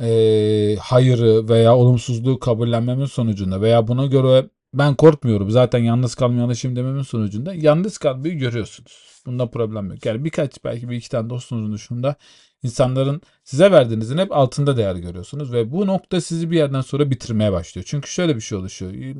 e, 0.00 0.76
hayırı 0.80 1.48
veya 1.48 1.76
olumsuzluğu 1.76 2.38
kabullenmemin 2.38 3.06
sonucunda 3.06 3.60
veya 3.60 3.88
buna 3.88 4.06
göre 4.06 4.48
ben 4.74 4.94
korkmuyorum 4.94 5.50
zaten 5.50 5.78
yalnız 5.78 6.14
kalmayalışım 6.14 6.76
dememin 6.76 7.02
sonucunda 7.02 7.54
yalnız 7.54 7.98
kalmayı 7.98 8.38
görüyorsunuz. 8.38 9.22
Bunda 9.26 9.50
problem 9.50 9.90
yok. 9.90 10.06
Yani 10.06 10.24
birkaç 10.24 10.64
belki 10.64 10.88
bir 10.90 10.96
iki 10.96 11.10
tane 11.10 11.30
dostunuzun 11.30 11.72
dışında 11.72 12.16
insanların 12.62 13.22
size 13.44 13.70
verdiğinizin 13.70 14.18
hep 14.18 14.32
altında 14.32 14.76
değer 14.76 14.96
görüyorsunuz 14.96 15.52
ve 15.52 15.72
bu 15.72 15.86
nokta 15.86 16.20
sizi 16.20 16.50
bir 16.50 16.56
yerden 16.56 16.80
sonra 16.80 17.10
bitirmeye 17.10 17.52
başlıyor. 17.52 17.84
Çünkü 17.88 18.10
şöyle 18.10 18.36
bir 18.36 18.40
şey 18.40 18.58
oluşuyor. 18.58 19.14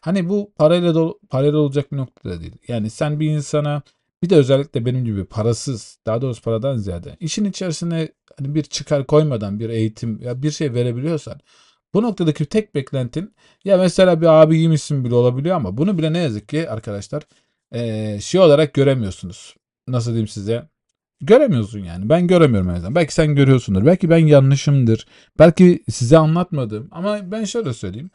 Hani 0.00 0.28
bu 0.28 0.52
parayla 0.58 0.94
da, 0.94 1.14
parayla 1.30 1.58
olacak 1.58 1.92
bir 1.92 1.96
nokta 1.96 2.30
da 2.30 2.40
değil. 2.40 2.56
Yani 2.68 2.90
sen 2.90 3.20
bir 3.20 3.30
insana 3.30 3.82
bir 4.22 4.30
de 4.30 4.36
özellikle 4.36 4.86
benim 4.86 5.04
gibi 5.04 5.24
parasız, 5.24 5.98
daha 6.06 6.22
doğrusu 6.22 6.42
paradan 6.42 6.76
ziyade 6.76 7.16
işin 7.20 7.44
içerisine 7.44 8.08
hani 8.38 8.54
bir 8.54 8.62
çıkar 8.62 9.06
koymadan 9.06 9.60
bir 9.60 9.68
eğitim 9.70 10.22
ya 10.22 10.42
bir 10.42 10.50
şey 10.50 10.74
verebiliyorsan 10.74 11.40
bu 11.94 12.02
noktadaki 12.02 12.46
tek 12.46 12.74
beklentin 12.74 13.34
ya 13.64 13.76
mesela 13.76 14.20
bir 14.20 14.26
abi 14.26 14.58
giymişsin 14.58 15.04
bile 15.04 15.14
olabiliyor 15.14 15.56
ama 15.56 15.76
bunu 15.76 15.98
bile 15.98 16.12
ne 16.12 16.18
yazık 16.18 16.48
ki 16.48 16.70
arkadaşlar 16.70 17.22
ee, 17.72 18.18
şey 18.20 18.40
olarak 18.40 18.74
göremiyorsunuz. 18.74 19.56
Nasıl 19.88 20.10
diyeyim 20.10 20.28
size? 20.28 20.68
Göremiyorsun 21.20 21.78
yani. 21.78 22.08
Ben 22.08 22.26
göremiyorum 22.26 22.70
en 22.70 22.74
azından. 22.74 22.94
Belki 22.94 23.14
sen 23.14 23.34
görüyorsundur. 23.34 23.86
Belki 23.86 24.10
ben 24.10 24.26
yanlışımdır. 24.26 25.06
Belki 25.38 25.84
size 25.90 26.18
anlatmadım. 26.18 26.88
Ama 26.90 27.30
ben 27.30 27.44
şöyle 27.44 27.74
söyleyeyim. 27.74 28.10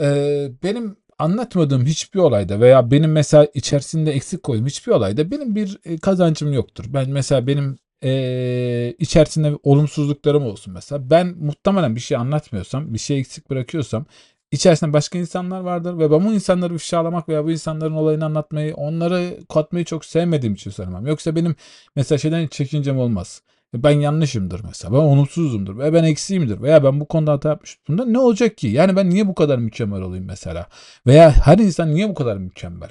Ee, 0.00 0.50
benim 0.62 0.96
anlatmadığım 1.20 1.86
hiçbir 1.86 2.20
olayda 2.20 2.60
veya 2.60 2.90
benim 2.90 3.12
mesela 3.12 3.48
içerisinde 3.54 4.12
eksik 4.12 4.42
koyduğum 4.42 4.66
hiçbir 4.66 4.92
olayda 4.92 5.30
benim 5.30 5.56
bir 5.56 5.78
e, 5.84 5.98
kazancım 5.98 6.52
yoktur. 6.52 6.84
Ben 6.88 7.10
mesela 7.10 7.46
benim 7.46 7.78
e, 8.04 8.94
içerisinde 8.98 9.58
olumsuzluklarım 9.62 10.46
olsun 10.46 10.74
mesela. 10.74 11.10
Ben 11.10 11.26
muhtemelen 11.26 11.96
bir 11.96 12.00
şey 12.00 12.16
anlatmıyorsam, 12.16 12.94
bir 12.94 12.98
şey 12.98 13.18
eksik 13.18 13.50
bırakıyorsam 13.50 14.06
içerisinde 14.52 14.92
başka 14.92 15.18
insanlar 15.18 15.60
vardır 15.60 15.98
ve 15.98 16.10
ben 16.10 16.26
bu 16.26 16.34
insanları 16.34 16.74
ifşalamak 16.74 17.28
veya 17.28 17.44
bu 17.44 17.50
insanların 17.50 17.92
olayını 17.92 18.24
anlatmayı, 18.24 18.74
onları 18.74 19.38
katmayı 19.48 19.84
çok 19.84 20.04
sevmediğim 20.04 20.54
için 20.54 20.70
söylemem. 20.70 21.06
Yoksa 21.06 21.36
benim 21.36 21.56
mesela 21.96 22.18
şeyden 22.18 22.46
çekincem 22.46 22.98
olmaz. 22.98 23.42
Ben 23.74 23.90
yanlışımdır 24.00 24.60
mesela. 24.64 24.92
Ben 24.92 24.98
olumsuzumdur. 24.98 25.78
Veya 25.78 25.94
ben 25.94 26.04
eksiğimdir. 26.04 26.62
Veya 26.62 26.84
ben 26.84 27.00
bu 27.00 27.08
konuda 27.08 27.32
hata 27.32 27.48
yapmışım. 27.48 27.80
Bunda 27.88 28.04
ne 28.04 28.18
olacak 28.18 28.58
ki? 28.58 28.66
Yani 28.66 28.96
ben 28.96 29.10
niye 29.10 29.28
bu 29.28 29.34
kadar 29.34 29.58
mükemmel 29.58 30.02
olayım 30.02 30.24
mesela? 30.24 30.66
Veya 31.06 31.30
her 31.30 31.58
insan 31.58 31.94
niye 31.94 32.08
bu 32.08 32.14
kadar 32.14 32.36
mükemmel? 32.36 32.90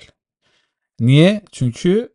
Niye? 0.99 1.41
Çünkü 1.51 2.11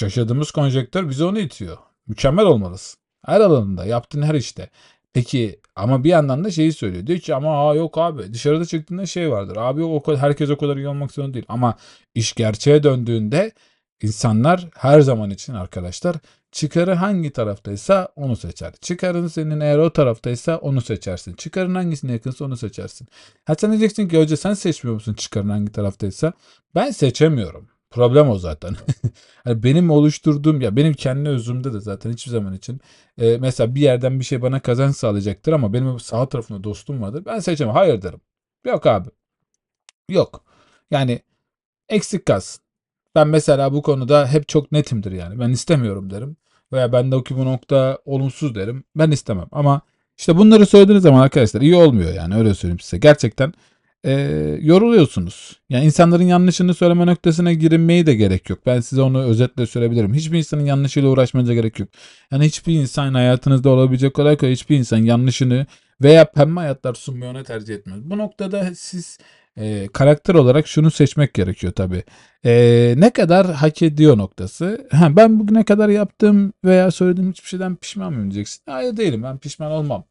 yaşadığımız 0.00 0.50
konjektör 0.50 1.08
bize 1.08 1.24
onu 1.24 1.38
itiyor. 1.38 1.76
Mükemmel 2.06 2.46
olmalısın. 2.46 3.00
Her 3.24 3.40
alanında, 3.40 3.84
yaptığın 3.84 4.22
her 4.22 4.34
işte. 4.34 4.70
Peki 5.14 5.60
ama 5.76 6.04
bir 6.04 6.08
yandan 6.08 6.44
da 6.44 6.50
şeyi 6.50 6.72
söylüyor. 6.72 7.06
Diyor 7.06 7.18
ki 7.18 7.34
ama 7.34 7.70
aa 7.70 7.74
yok 7.74 7.98
abi 7.98 8.32
dışarıda 8.32 8.64
çıktığında 8.64 9.06
şey 9.06 9.30
vardır. 9.30 9.56
Abi 9.56 9.82
o 9.84 10.02
kadar, 10.02 10.18
herkes 10.20 10.50
o 10.50 10.56
kadar 10.56 10.76
iyi 10.76 10.88
olmak 10.88 11.12
zorunda 11.12 11.34
değil. 11.34 11.46
Ama 11.48 11.76
iş 12.14 12.32
gerçeğe 12.32 12.82
döndüğünde 12.82 13.52
insanlar 14.02 14.68
her 14.74 15.00
zaman 15.00 15.30
için 15.30 15.54
arkadaşlar 15.54 16.16
çıkarı 16.56 16.94
hangi 16.94 17.30
taraftaysa 17.30 18.08
onu 18.16 18.36
seçer. 18.36 18.72
Çıkarın 18.80 19.26
senin 19.26 19.60
eğer 19.60 19.78
o 19.78 19.92
taraftaysa 19.92 20.56
onu 20.56 20.80
seçersin. 20.80 21.34
Çıkarın 21.34 21.74
hangisine 21.74 22.12
yakınsa 22.12 22.44
onu 22.44 22.56
seçersin. 22.56 23.08
Ha 23.44 23.54
sen 23.58 23.70
diyeceksin 23.70 24.08
ki 24.08 24.18
hoca 24.18 24.36
sen 24.36 24.54
seçmiyor 24.54 24.94
musun 24.94 25.14
çıkarın 25.14 25.48
hangi 25.48 25.72
taraftaysa? 25.72 26.32
Ben 26.74 26.90
seçemiyorum. 26.90 27.68
Problem 27.90 28.30
o 28.30 28.38
zaten. 28.38 28.76
yani 29.46 29.62
benim 29.62 29.90
oluşturduğum 29.90 30.60
ya 30.60 30.76
benim 30.76 30.94
kendi 30.94 31.28
özümde 31.28 31.72
de 31.72 31.80
zaten 31.80 32.12
hiçbir 32.12 32.30
zaman 32.30 32.54
için 32.54 32.80
e, 33.18 33.36
mesela 33.38 33.74
bir 33.74 33.80
yerden 33.80 34.20
bir 34.20 34.24
şey 34.24 34.42
bana 34.42 34.60
kazanç 34.60 34.96
sağlayacaktır 34.96 35.52
ama 35.52 35.72
benim 35.72 36.00
sağ 36.00 36.28
tarafında 36.28 36.64
dostum 36.64 37.02
vardır. 37.02 37.22
Ben 37.26 37.38
seçemem. 37.38 37.74
Hayır 37.74 38.02
derim. 38.02 38.20
Yok 38.66 38.86
abi. 38.86 39.08
Yok. 40.10 40.44
Yani 40.90 41.22
eksik 41.88 42.26
kalsın. 42.26 42.62
Ben 43.14 43.28
mesela 43.28 43.72
bu 43.72 43.82
konuda 43.82 44.26
hep 44.26 44.48
çok 44.48 44.72
netimdir 44.72 45.12
yani. 45.12 45.40
Ben 45.40 45.50
istemiyorum 45.50 46.10
derim. 46.10 46.36
Veya 46.72 46.92
bendeki 46.92 47.36
bu 47.36 47.44
nokta 47.44 47.98
olumsuz 48.04 48.54
derim. 48.54 48.84
Ben 48.96 49.10
istemem. 49.10 49.46
Ama 49.52 49.80
işte 50.18 50.36
bunları 50.36 50.66
söylediğiniz 50.66 51.02
zaman 51.02 51.20
arkadaşlar 51.20 51.60
iyi 51.60 51.74
olmuyor 51.74 52.14
yani 52.14 52.34
öyle 52.36 52.54
söyleyeyim 52.54 52.80
size. 52.80 52.98
Gerçekten 52.98 53.52
e, 54.04 54.12
yoruluyorsunuz. 54.60 55.60
Yani 55.68 55.84
insanların 55.84 56.24
yanlışını 56.24 56.74
söyleme 56.74 57.06
noktasına 57.06 57.52
girinmeyi 57.52 58.06
de 58.06 58.14
gerek 58.14 58.50
yok. 58.50 58.58
Ben 58.66 58.80
size 58.80 59.02
onu 59.02 59.22
özetle 59.22 59.66
söyleyebilirim. 59.66 60.14
Hiçbir 60.14 60.38
insanın 60.38 60.64
yanlışıyla 60.64 61.08
uğraşmanıza 61.08 61.54
gerek 61.54 61.78
yok. 61.78 61.88
Yani 62.30 62.44
hiçbir 62.44 62.74
insan 62.80 63.14
hayatınızda 63.14 63.70
olabilecek 63.70 64.14
kolay 64.14 64.36
hiçbir 64.36 64.76
insan 64.76 64.98
yanlışını 64.98 65.66
veya 66.02 66.24
pembe 66.32 66.60
hayatlar 66.60 66.94
sunmayı 66.94 67.30
ona 67.30 67.42
tercih 67.42 67.74
etmez. 67.74 68.10
Bu 68.10 68.18
noktada 68.18 68.74
siz 68.74 69.18
e, 69.56 69.88
karakter 69.92 70.34
olarak 70.34 70.66
şunu 70.66 70.90
seçmek 70.90 71.34
gerekiyor 71.34 71.72
tabii. 71.72 72.04
E, 72.44 72.94
ne 72.96 73.10
kadar 73.10 73.46
hak 73.54 73.82
ediyor 73.82 74.18
noktası. 74.18 74.88
Ha, 74.92 75.16
ben 75.16 75.40
bugüne 75.40 75.64
kadar 75.64 75.88
yaptığım 75.88 76.52
veya 76.64 76.90
söylediğim 76.90 77.30
hiçbir 77.30 77.48
şeyden 77.48 77.76
pişman 77.76 78.12
mıyım 78.12 78.30
diyeceksin. 78.30 78.62
Hayır 78.66 78.96
değilim 78.96 79.22
ben 79.22 79.38
pişman 79.38 79.72
olmam. 79.72 80.04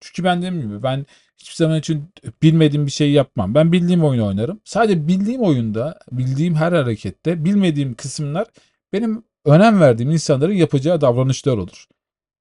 Çünkü 0.00 0.24
ben 0.24 0.38
dediğim 0.38 0.62
gibi 0.62 0.82
ben 0.82 1.06
hiçbir 1.38 1.54
zaman 1.56 1.78
için 1.78 2.10
bilmediğim 2.42 2.86
bir 2.86 2.90
şey 2.90 3.12
yapmam. 3.12 3.54
Ben 3.54 3.72
bildiğim 3.72 4.04
oyunu 4.04 4.26
oynarım. 4.26 4.60
Sadece 4.64 5.08
bildiğim 5.08 5.42
oyunda, 5.42 5.98
bildiğim 6.12 6.54
her 6.54 6.72
harekette, 6.72 7.44
bilmediğim 7.44 7.94
kısımlar 7.94 8.46
benim 8.92 9.24
önem 9.44 9.80
verdiğim 9.80 10.10
insanların 10.10 10.52
yapacağı 10.52 11.00
davranışlar 11.00 11.56
olur. 11.56 11.86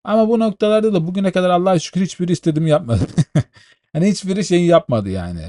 Ama 0.04 0.30
bu 0.30 0.40
noktalarda 0.40 0.94
da 0.94 1.08
bugüne 1.08 1.32
kadar 1.32 1.50
Allah'a 1.50 1.80
şükür 1.80 2.02
hiçbiri 2.02 2.32
istediğimi 2.32 2.70
yapmadı. 2.70 3.04
hani 3.94 4.08
hiçbiri 4.08 4.46
şeyi 4.46 4.66
yapmadı 4.66 5.10
yani. 5.10 5.42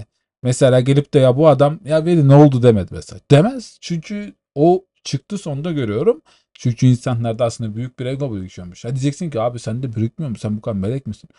Mesela 0.42 0.81
gelip 0.81 1.14
de 1.14 1.18
ya 1.18 1.37
bu 1.37 1.48
adam 1.48 1.81
ya 1.85 2.05
Veli 2.05 2.29
ne 2.29 2.35
oldu 2.35 2.62
demedi 2.62 2.88
mesela. 2.94 3.20
Demez. 3.31 3.79
Çünkü 3.81 4.35
o 4.55 4.85
çıktı 5.05 5.38
sonunda 5.38 5.72
görüyorum. 5.72 6.22
Çünkü 6.55 6.87
insanlarda 6.87 7.44
aslında 7.44 7.77
büyük 7.77 7.98
bir 7.98 8.07
ego 8.07 8.35
birikiyormuş. 8.35 8.85
Ha 8.85 8.90
diyeceksin 8.90 9.31
ki 9.31 9.40
abi 9.40 9.59
sen 9.59 9.83
de 9.83 9.96
birikmiyor 9.96 10.31
musun? 10.31 10.48
Sen 10.48 10.57
bu 10.57 10.61
kadar 10.61 10.77
melek 10.77 11.07
misin? 11.07 11.31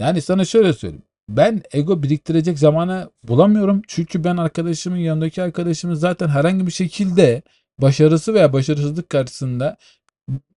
Yani 0.00 0.22
sana 0.22 0.44
şöyle 0.44 0.72
söyleyeyim. 0.72 1.04
Ben 1.28 1.62
ego 1.72 2.02
biriktirecek 2.02 2.58
zamanı 2.58 3.10
bulamıyorum. 3.22 3.82
Çünkü 3.88 4.24
ben 4.24 4.36
arkadaşımın 4.36 4.96
yanındaki 4.96 5.42
arkadaşımın 5.42 5.94
zaten 5.94 6.28
herhangi 6.28 6.66
bir 6.66 6.72
şekilde 6.72 7.42
başarısı 7.78 8.34
veya 8.34 8.52
başarısızlık 8.52 9.10
karşısında 9.10 9.76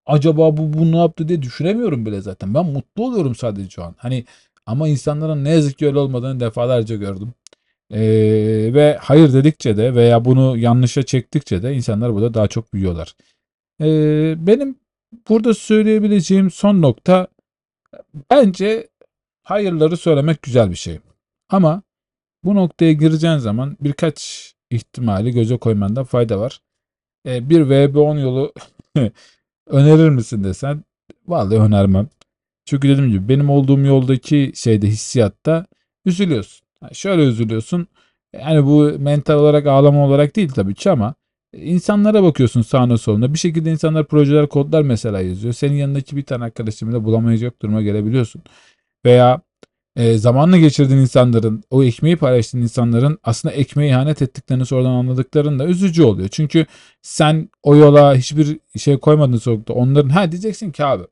acaba 0.06 0.58
bu, 0.58 0.74
bu 0.74 0.92
ne 0.92 0.98
yaptı 0.98 1.28
diye 1.28 1.42
düşünemiyorum 1.42 2.06
bile 2.06 2.22
zaten. 2.22 2.54
Ben 2.54 2.66
mutlu 2.66 3.06
oluyorum 3.06 3.36
sadece 3.36 3.70
şu 3.70 3.84
an. 3.84 3.96
Hani 3.98 4.26
ama 4.66 4.88
insanların 4.88 5.44
ne 5.44 5.50
yazık 5.50 5.78
ki 5.78 5.88
öyle 5.88 6.00
olmadığını 6.00 6.40
defalarca 6.40 6.96
gördüm. 6.96 7.34
Ee, 7.92 8.74
ve 8.74 8.98
hayır 9.02 9.34
dedikçe 9.34 9.78
de 9.78 9.96
veya 9.96 10.26
bunu 10.26 10.58
yanlışa 10.58 11.04
çektikçe 11.04 11.64
de 11.64 11.74
insanlar 11.74 12.14
burada 12.14 12.34
daha 12.34 12.48
çok 12.48 12.74
büyüyorlar. 12.74 13.16
Ee, 13.82 14.36
benim 14.38 14.76
burada 15.30 15.54
söyleyebileceğim 15.54 16.52
son 16.52 16.82
nokta 16.82 17.28
bence 18.32 18.90
hayırları 19.44 19.98
söylemek 19.98 20.42
güzel 20.42 20.70
bir 20.72 20.76
şey. 20.76 21.00
Ama 21.50 21.84
bu 22.44 22.56
noktaya 22.56 22.94
gireceğin 22.94 23.38
zaman 23.38 23.78
birkaç 23.82 24.52
ihtimali 24.70 25.32
göze 25.32 25.58
koymanda 25.58 26.04
fayda 26.04 26.40
var. 26.40 26.62
E, 27.28 27.50
bir 27.50 27.62
VB10 27.62 28.22
yolu 28.22 28.54
önerir 29.68 30.10
misin 30.10 30.44
desen 30.44 30.84
vallahi 31.28 31.60
önermem. 31.60 32.10
Çünkü 32.66 32.90
dediğim 32.90 33.12
gibi 33.12 33.30
benim 33.30 33.50
olduğum 33.50 33.80
yoldaki 33.80 34.52
şeyde 34.56 34.88
hissiyatta 34.88 35.66
üzülüyorsun. 36.06 36.68
Şöyle 36.94 37.24
üzülüyorsun. 37.24 37.88
Yani 38.34 38.66
bu 38.66 39.00
mental 39.00 39.36
olarak 39.36 39.68
ağlama 39.68 40.06
olarak 40.06 40.36
değil 40.36 40.50
tabii 40.50 40.74
ki 40.76 40.92
ama 40.92 41.16
insanlara 41.54 42.24
bakıyorsun 42.24 42.62
sağına 42.62 42.98
soluna. 42.98 43.34
Bir 43.34 43.40
şekilde 43.40 43.72
insanlar 43.72 44.08
projeler 44.08 44.50
kodlar 44.50 44.82
mesela 44.82 45.22
yazıyor. 45.22 45.54
Senin 45.54 45.76
yanındaki 45.76 46.16
bir 46.18 46.24
tane 46.26 46.44
arkadaşın 46.44 46.90
bile 46.90 47.04
bulamayacak 47.04 47.62
duruma 47.62 47.82
gelebiliyorsun. 47.82 48.42
Veya 49.06 49.42
e, 49.96 50.18
zamanla 50.18 50.58
geçirdiğin 50.58 51.00
insanların, 51.00 51.64
o 51.70 51.84
ekmeği 51.84 52.16
paylaştığın 52.18 52.62
insanların 52.62 53.20
aslında 53.24 53.56
ekmeği 53.56 53.92
ihanet 53.92 54.22
ettiklerini 54.22 54.66
sonradan 54.66 54.90
anladıklarında 54.92 55.66
üzücü 55.68 56.04
oluyor. 56.04 56.30
Çünkü 56.30 56.66
sen 57.02 57.50
o 57.64 57.76
yola 57.76 58.16
hiçbir 58.16 58.60
şey 58.78 58.98
koymadın 59.00 59.38
sokakta. 59.38 59.74
Onların 59.74 60.10
ha 60.10 60.32
diyeceksin 60.32 60.72
ki 60.72 60.86
abi 60.86 61.04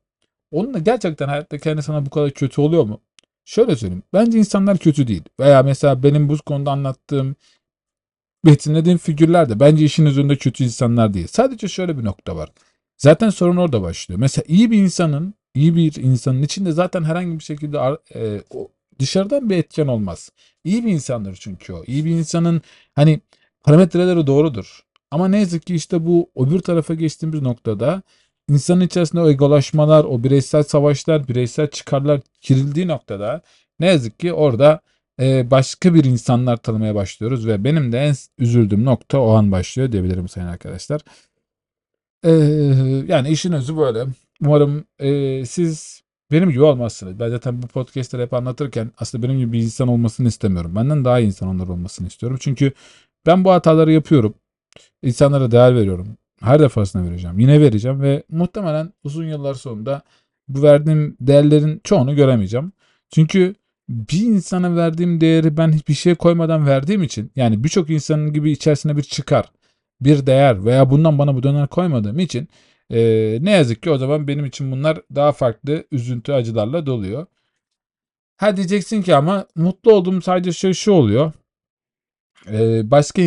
onun 0.51 0.73
da 0.73 0.79
gerçekten 0.79 1.27
hayatta 1.27 1.57
kendi 1.57 1.83
sana 1.83 2.05
bu 2.05 2.09
kadar 2.09 2.31
kötü 2.31 2.61
oluyor 2.61 2.83
mu? 2.83 3.01
Şöyle 3.45 3.75
söyleyeyim. 3.75 4.03
Bence 4.13 4.37
insanlar 4.37 4.77
kötü 4.77 5.07
değil. 5.07 5.23
Veya 5.39 5.63
mesela 5.63 6.03
benim 6.03 6.29
bu 6.29 6.37
konuda 6.37 6.71
anlattığım 6.71 7.35
betimlediğim 8.45 8.97
figürler 8.97 9.49
de 9.49 9.59
bence 9.59 9.85
işin 9.85 10.05
üzerinde 10.05 10.35
kötü 10.35 10.63
insanlar 10.63 11.13
değil. 11.13 11.27
Sadece 11.27 11.67
şöyle 11.67 11.97
bir 11.97 12.05
nokta 12.05 12.35
var. 12.35 12.49
Zaten 12.97 13.29
sorun 13.29 13.57
orada 13.57 13.81
başlıyor. 13.81 14.19
Mesela 14.19 14.45
iyi 14.47 14.71
bir 14.71 14.77
insanın, 14.77 15.33
iyi 15.55 15.75
bir 15.75 15.95
insanın 15.95 16.41
içinde 16.41 16.71
zaten 16.71 17.03
herhangi 17.03 17.39
bir 17.39 17.43
şekilde 17.43 17.77
e, 18.15 18.41
dışarıdan 18.99 19.49
bir 19.49 19.57
etken 19.57 19.87
olmaz. 19.87 20.29
İyi 20.63 20.85
bir 20.85 20.91
insandır 20.91 21.35
çünkü 21.41 21.73
o. 21.73 21.83
İyi 21.83 22.05
bir 22.05 22.11
insanın 22.11 22.61
hani 22.95 23.21
parametreleri 23.63 24.27
doğrudur. 24.27 24.79
Ama 25.11 25.27
ne 25.27 25.39
yazık 25.39 25.65
ki 25.65 25.75
işte 25.75 26.05
bu 26.05 26.29
öbür 26.35 26.59
tarafa 26.59 26.93
geçtiğimiz 26.93 27.41
noktada 27.41 28.01
insanın 28.49 28.81
içerisinde 28.81 29.21
o 29.21 29.29
egolaşmalar, 29.29 30.03
o 30.05 30.23
bireysel 30.23 30.63
savaşlar, 30.63 31.27
bireysel 31.27 31.67
çıkarlar 31.67 32.21
girildiği 32.41 32.87
noktada 32.87 33.41
ne 33.79 33.87
yazık 33.87 34.19
ki 34.19 34.33
orada 34.33 34.81
e, 35.21 35.51
başka 35.51 35.93
bir 35.93 36.03
insanlar 36.03 36.57
tanımaya 36.57 36.95
başlıyoruz 36.95 37.47
ve 37.47 37.63
benim 37.63 37.91
de 37.91 37.99
en 37.99 38.15
üzüldüğüm 38.37 38.85
nokta 38.85 39.19
o 39.19 39.29
an 39.31 39.51
başlıyor 39.51 39.91
diyebilirim 39.91 40.29
sayın 40.29 40.47
arkadaşlar. 40.47 41.01
E, 42.23 42.31
yani 43.07 43.29
işin 43.29 43.51
özü 43.51 43.77
böyle. 43.77 44.05
Umarım 44.41 44.85
e, 44.99 45.45
siz 45.45 46.01
benim 46.31 46.49
gibi 46.49 46.61
olmazsınız. 46.63 47.19
Ben 47.19 47.29
zaten 47.29 47.61
bu 47.61 47.67
podcastleri 47.67 48.21
hep 48.21 48.33
anlatırken 48.33 48.91
aslında 48.97 49.27
benim 49.27 49.39
gibi 49.39 49.51
bir 49.53 49.63
insan 49.63 49.87
olmasını 49.87 50.27
istemiyorum. 50.27 50.75
Benden 50.75 51.05
daha 51.05 51.19
iyi 51.19 51.27
insanlar 51.27 51.67
olmasını 51.67 52.07
istiyorum. 52.07 52.37
Çünkü 52.41 52.71
ben 53.25 53.45
bu 53.45 53.51
hataları 53.51 53.91
yapıyorum. 53.91 54.33
İnsanlara 55.03 55.51
değer 55.51 55.75
veriyorum. 55.75 56.17
Her 56.41 56.59
defasında 56.59 57.03
vereceğim. 57.03 57.39
Yine 57.39 57.61
vereceğim 57.61 58.01
ve 58.01 58.23
muhtemelen 58.29 58.93
uzun 59.03 59.25
yıllar 59.25 59.53
sonunda 59.53 60.01
bu 60.47 60.61
verdiğim 60.63 61.17
değerlerin 61.21 61.81
çoğunu 61.83 62.15
göremeyeceğim. 62.15 62.71
Çünkü 63.11 63.55
bir 63.89 64.21
insana 64.21 64.75
verdiğim 64.75 65.21
değeri 65.21 65.57
ben 65.57 65.71
hiçbir 65.71 65.93
şey 65.93 66.15
koymadan 66.15 66.67
verdiğim 66.67 67.03
için 67.03 67.31
yani 67.35 67.63
birçok 67.63 67.89
insanın 67.89 68.33
gibi 68.33 68.51
içerisine 68.51 68.97
bir 68.97 69.03
çıkar, 69.03 69.51
bir 70.01 70.25
değer 70.25 70.65
veya 70.65 70.89
bundan 70.89 71.19
bana 71.19 71.35
bu 71.35 71.43
döner 71.43 71.67
koymadığım 71.67 72.19
için 72.19 72.47
e, 72.91 72.99
ne 73.41 73.51
yazık 73.51 73.83
ki 73.83 73.91
o 73.91 73.97
zaman 73.97 74.27
benim 74.27 74.45
için 74.45 74.71
bunlar 74.71 75.01
daha 75.15 75.31
farklı 75.31 75.83
üzüntü 75.91 76.31
acılarla 76.31 76.85
doluyor. 76.85 77.25
Ha 78.37 78.57
diyeceksin 78.57 79.01
ki 79.01 79.15
ama 79.15 79.47
mutlu 79.55 79.93
olduğum 79.93 80.21
sadece 80.21 80.51
şey 80.51 80.73
şu 80.73 80.91
oluyor. 80.91 81.31
E, 82.51 82.91
başka 82.91 83.21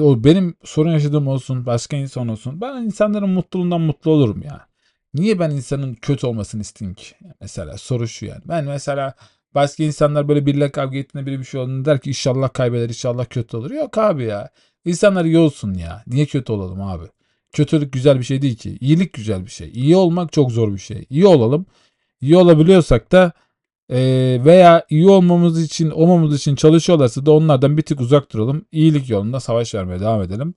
o 0.00 0.24
benim 0.24 0.54
sorun 0.64 0.92
yaşadığım 0.92 1.28
olsun, 1.28 1.66
başka 1.66 1.96
insan 1.96 2.28
olsun. 2.28 2.60
Ben 2.60 2.82
insanların 2.82 3.30
mutluluğundan 3.30 3.80
mutlu 3.80 4.10
olurum 4.10 4.42
ya. 4.42 4.68
Niye 5.14 5.38
ben 5.38 5.50
insanın 5.50 5.94
kötü 5.94 6.26
olmasını 6.26 6.60
isteyeyim 6.60 6.94
ki? 6.94 7.14
Mesela 7.40 7.78
soru 7.78 8.08
şu 8.08 8.26
yani. 8.26 8.42
Ben 8.44 8.64
mesela 8.64 9.14
başka 9.54 9.84
insanlar 9.84 10.28
böyle 10.28 10.46
biriyle 10.46 10.70
kavga 10.70 10.98
ettiğinde 10.98 11.26
biri 11.26 11.38
bir 11.38 11.44
şey 11.44 11.60
olduğunda 11.60 11.90
der 11.90 12.00
ki 12.00 12.10
inşallah 12.10 12.52
kaybeder, 12.52 12.88
inşallah 12.88 13.26
kötü 13.30 13.56
olur. 13.56 13.70
Yok 13.70 13.98
abi 13.98 14.24
ya. 14.24 14.50
İnsanlar 14.84 15.24
iyi 15.24 15.38
olsun 15.38 15.74
ya. 15.74 16.02
Niye 16.06 16.26
kötü 16.26 16.52
olalım 16.52 16.82
abi? 16.82 17.04
Kötülük 17.52 17.92
güzel 17.92 18.18
bir 18.18 18.24
şey 18.24 18.42
değil 18.42 18.56
ki. 18.56 18.78
İyilik 18.80 19.12
güzel 19.12 19.46
bir 19.46 19.50
şey. 19.50 19.70
İyi 19.74 19.96
olmak 19.96 20.32
çok 20.32 20.52
zor 20.52 20.72
bir 20.72 20.78
şey. 20.78 21.06
İyi 21.10 21.26
olalım. 21.26 21.66
İyi 22.20 22.36
olabiliyorsak 22.36 23.12
da 23.12 23.32
e, 23.90 23.98
veya 24.44 24.86
iyi 24.90 25.08
olmamız 25.08 25.62
için 25.62 25.90
olmamız 25.90 26.36
için 26.36 26.54
çalışıyorlarsa 26.56 27.26
da 27.26 27.32
onlardan 27.32 27.76
bir 27.76 27.82
tık 27.82 28.00
uzak 28.00 28.32
duralım. 28.32 28.64
İyilik 28.72 29.10
yolunda 29.10 29.40
savaş 29.40 29.74
vermeye 29.74 30.00
devam 30.00 30.22
edelim. 30.22 30.54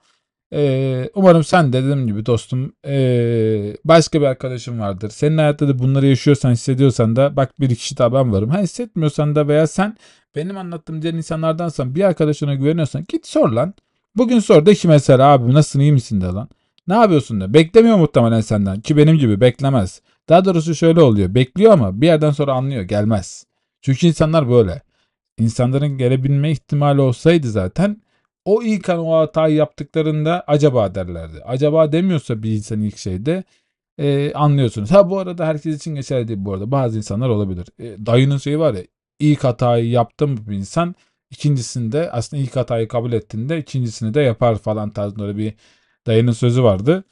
E, 0.54 1.10
umarım 1.16 1.44
sen 1.44 1.74
de 1.74 1.84
dediğim 1.84 2.08
gibi 2.08 2.26
dostum 2.26 2.74
e, 2.88 2.94
başka 3.86 4.22
bir 4.22 4.26
arkadaşım 4.26 4.80
vardır. 4.80 5.10
Senin 5.10 5.38
hayatta 5.38 5.68
da 5.68 5.80
bunları 5.80 6.08
yaşıyorsan 6.08 6.52
hissediyorsan 6.52 7.16
da 7.16 7.36
bak 7.36 7.60
bir 7.60 7.76
kişi 7.76 7.98
daha 7.98 8.14
ben 8.14 8.32
varım. 8.32 8.50
Ha 8.50 8.62
hissetmiyorsan 8.62 9.36
da 9.36 9.48
veya 9.48 9.68
sen 9.68 9.98
benim 10.36 10.58
anlattığım 10.58 11.02
diğer 11.02 11.14
insanlardansan 11.14 11.96
bir 11.96 12.04
arkadaşına 12.04 12.56
güveniyorsan 12.56 13.06
git 13.08 13.28
sor 13.28 13.50
lan. 13.50 13.74
Bugün 14.16 14.40
sor 14.40 14.66
de 14.66 14.76
ki 14.76 14.88
mesela 14.88 15.28
abi 15.28 15.54
nasılsın 15.54 15.80
iyi 15.80 15.92
misin 15.92 16.22
de 16.22 16.26
lan. 16.26 16.50
Ne 16.88 16.94
yapıyorsun 16.94 17.42
da. 17.42 17.54
Beklemiyor 17.54 17.98
muhtemelen 17.98 18.42
senden 18.42 18.82
ki 18.82 18.98
benim 18.98 19.18
gibi 19.18 19.42
beklemez. 19.42 20.02
Daha 20.30 20.46
doğrusu 20.46 20.76
şöyle 20.76 21.02
oluyor. 21.02 21.36
Bekliyor 21.36 21.74
ama 21.74 22.02
bir 22.02 22.08
yerden 22.08 22.32
sonra 22.32 22.54
anlıyor. 22.54 22.84
Gelmez. 22.84 23.46
Çünkü 23.82 24.08
insanlar 24.08 24.50
böyle. 24.50 24.82
İnsanların 25.38 25.98
gelebilme 25.98 26.52
ihtimali 26.52 27.02
olsaydı 27.02 27.50
zaten 27.52 28.02
o 28.46 28.64
ilk 28.64 28.90
an 28.90 29.00
o 29.00 29.18
hatayı 29.18 29.56
yaptıklarında 29.56 30.44
acaba 30.48 30.96
derlerdi. 30.96 31.42
Acaba 31.44 31.92
demiyorsa 31.92 32.44
bir 32.44 32.52
insan 32.52 32.82
ilk 32.82 32.98
şeyde 32.98 33.44
e, 33.98 34.34
anlıyorsunuz. 34.34 34.92
Ha 34.92 35.10
bu 35.10 35.20
arada 35.20 35.48
herkes 35.48 35.76
için 35.76 35.96
geçerli 35.96 36.28
değil 36.28 36.40
bu 36.42 36.54
arada. 36.54 36.72
Bazı 36.72 36.98
insanlar 36.98 37.30
olabilir. 37.30 37.68
E, 37.80 38.06
dayının 38.06 38.38
şeyi 38.38 38.60
var 38.60 38.74
ya 38.74 38.84
ilk 39.20 39.44
hatayı 39.44 39.90
yaptım 39.90 40.38
bir 40.48 40.56
insan 40.56 40.96
ikincisinde 41.32 42.12
aslında 42.12 42.44
ilk 42.44 42.56
hatayı 42.56 42.88
kabul 42.88 43.14
ettiğinde 43.14 43.60
ikincisini 43.60 44.14
de 44.14 44.22
yapar 44.22 44.58
falan 44.58 44.90
tarzında 44.90 45.24
öyle 45.24 45.38
bir 45.38 45.54
dayının 46.08 46.32
sözü 46.32 46.64
vardı. 46.64 47.04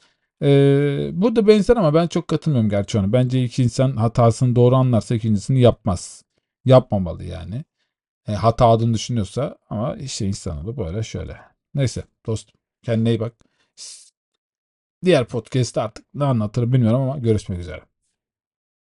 Ee, 0.42 1.10
bu 1.12 1.36
da 1.36 1.46
benzer 1.46 1.76
ama 1.76 1.94
ben 1.94 2.06
çok 2.06 2.28
katılmıyorum 2.28 2.70
gerçi 2.70 2.98
ona. 2.98 3.12
Bence 3.12 3.44
iki 3.44 3.62
insan 3.62 3.96
hatasını 3.96 4.56
doğru 4.56 4.76
anlarsa 4.76 5.14
ikincisini 5.14 5.60
yapmaz. 5.60 6.24
Yapmamalı 6.64 7.24
yani. 7.24 7.64
E, 8.28 8.32
hata 8.32 8.66
adını 8.66 8.94
düşünüyorsa 8.94 9.58
ama 9.70 9.96
işte 9.96 10.26
insanoğlu 10.26 10.76
böyle 10.76 11.02
şöyle. 11.02 11.38
Neyse 11.74 12.04
dostum 12.26 12.60
kendine 12.82 13.10
iyi 13.10 13.20
bak. 13.20 13.34
Diğer 15.04 15.24
podcast'te 15.26 15.80
artık 15.80 16.04
ne 16.14 16.24
anlatırım 16.24 16.72
bilmiyorum 16.72 17.00
ama 17.00 17.18
görüşmek 17.18 17.58
üzere. 17.58 17.89